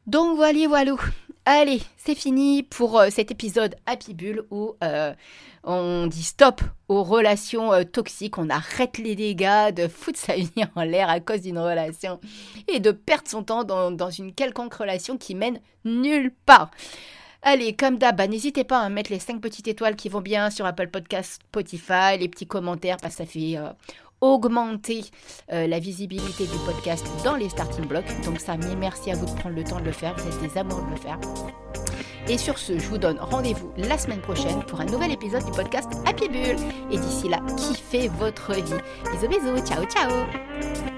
Donc 0.07 0.37
voilà, 0.37 0.67
voilà. 0.69 0.97
Allez, 1.45 1.83
c'est 1.97 2.15
fini 2.15 2.63
pour 2.63 3.01
euh, 3.01 3.09
cet 3.11 3.33
épisode 3.33 3.75
Happy 3.87 4.15
Bull 4.15 4.45
où 4.53 4.77
euh, 4.85 5.13
on 5.65 6.07
dit 6.07 6.23
stop 6.23 6.61
aux 6.87 7.03
relations 7.03 7.73
euh, 7.73 7.83
toxiques, 7.83 8.39
on 8.39 8.49
arrête 8.49 8.97
les 8.99 9.17
dégâts 9.17 9.75
de 9.75 9.89
foutre 9.89 10.21
sa 10.21 10.37
vie 10.37 10.53
en 10.77 10.85
l'air 10.85 11.11
à 11.11 11.19
cause 11.19 11.41
d'une 11.41 11.59
relation 11.59 12.21
et 12.69 12.79
de 12.79 12.93
perdre 12.93 13.29
son 13.29 13.43
temps 13.43 13.65
dans, 13.65 14.11
une 14.11 14.33
quelconque 14.33 14.75
relation 14.75 15.19
qui 15.19 15.35
mène 15.35 15.61
nulle 15.85 16.33
part. 16.47 16.71
Allez, 17.43 17.75
comme 17.75 17.99
d'hab, 17.99 18.17
bah, 18.17 18.29
n'hésitez 18.29 18.63
pas 18.63 18.79
à 18.79 18.89
mettre 18.89 19.11
les 19.11 19.19
5 19.19 19.41
petites 19.41 19.67
étoiles 19.67 19.97
qui 19.97 20.09
vont 20.09 20.21
bien 20.21 20.49
sur 20.49 20.65
Apple 20.65 20.87
Podcast, 20.87 21.43
Spotify, 21.43 22.17
les 22.21 22.29
petits 22.29 22.47
commentaires, 22.47 22.99
parce 22.99 23.17
que 23.17 23.25
ça 23.25 23.27
fait 23.27 23.59
augmenter 24.23 25.05
euh, 25.53 25.67
la 25.67 25.79
visibilité 25.79 26.45
du 26.45 26.57
podcast 26.65 27.07
dans 27.25 27.37
les 27.37 27.51
starting 27.51 27.85
blocks. 27.87 28.07
Donc 28.25 28.39
mais 28.49 28.77
merci 28.77 29.11
à 29.11 29.17
vous 29.17 29.27
de 29.27 29.39
prendre 29.39 29.55
le 29.55 29.65
temps 29.65 29.81
de 29.81 29.85
le 29.85 29.93
faire. 29.93 30.17
Vous 30.17 30.29
êtes 30.29 30.53
des 30.53 30.59
amours 30.59 30.83
de 30.85 30.91
le 30.91 30.97
faire. 30.97 31.19
Et 32.29 32.39
sur 32.39 32.57
ce, 32.59 32.79
je 32.79 32.87
vous 32.87 32.99
donne 32.99 33.19
rendez-vous 33.19 33.73
la 33.77 33.99
semaine 33.99 34.21
prochaine 34.21 34.63
pour 34.63 34.81
un 34.81 34.87
nouvel 34.87 35.11
épisode 35.11 35.45
du 35.45 35.51
podcast 35.51 35.91
Happy 36.07 36.29
Bull. 36.29 36.57
Et 36.91 36.99
d'ici 36.99 37.29
là, 37.29 37.41
kiffez 37.57 38.09
votre 38.09 38.55
vie. 38.55 38.63
Bisous 39.13 39.29
bisous, 39.29 39.67
ciao 39.67 39.85
ciao 39.87 40.92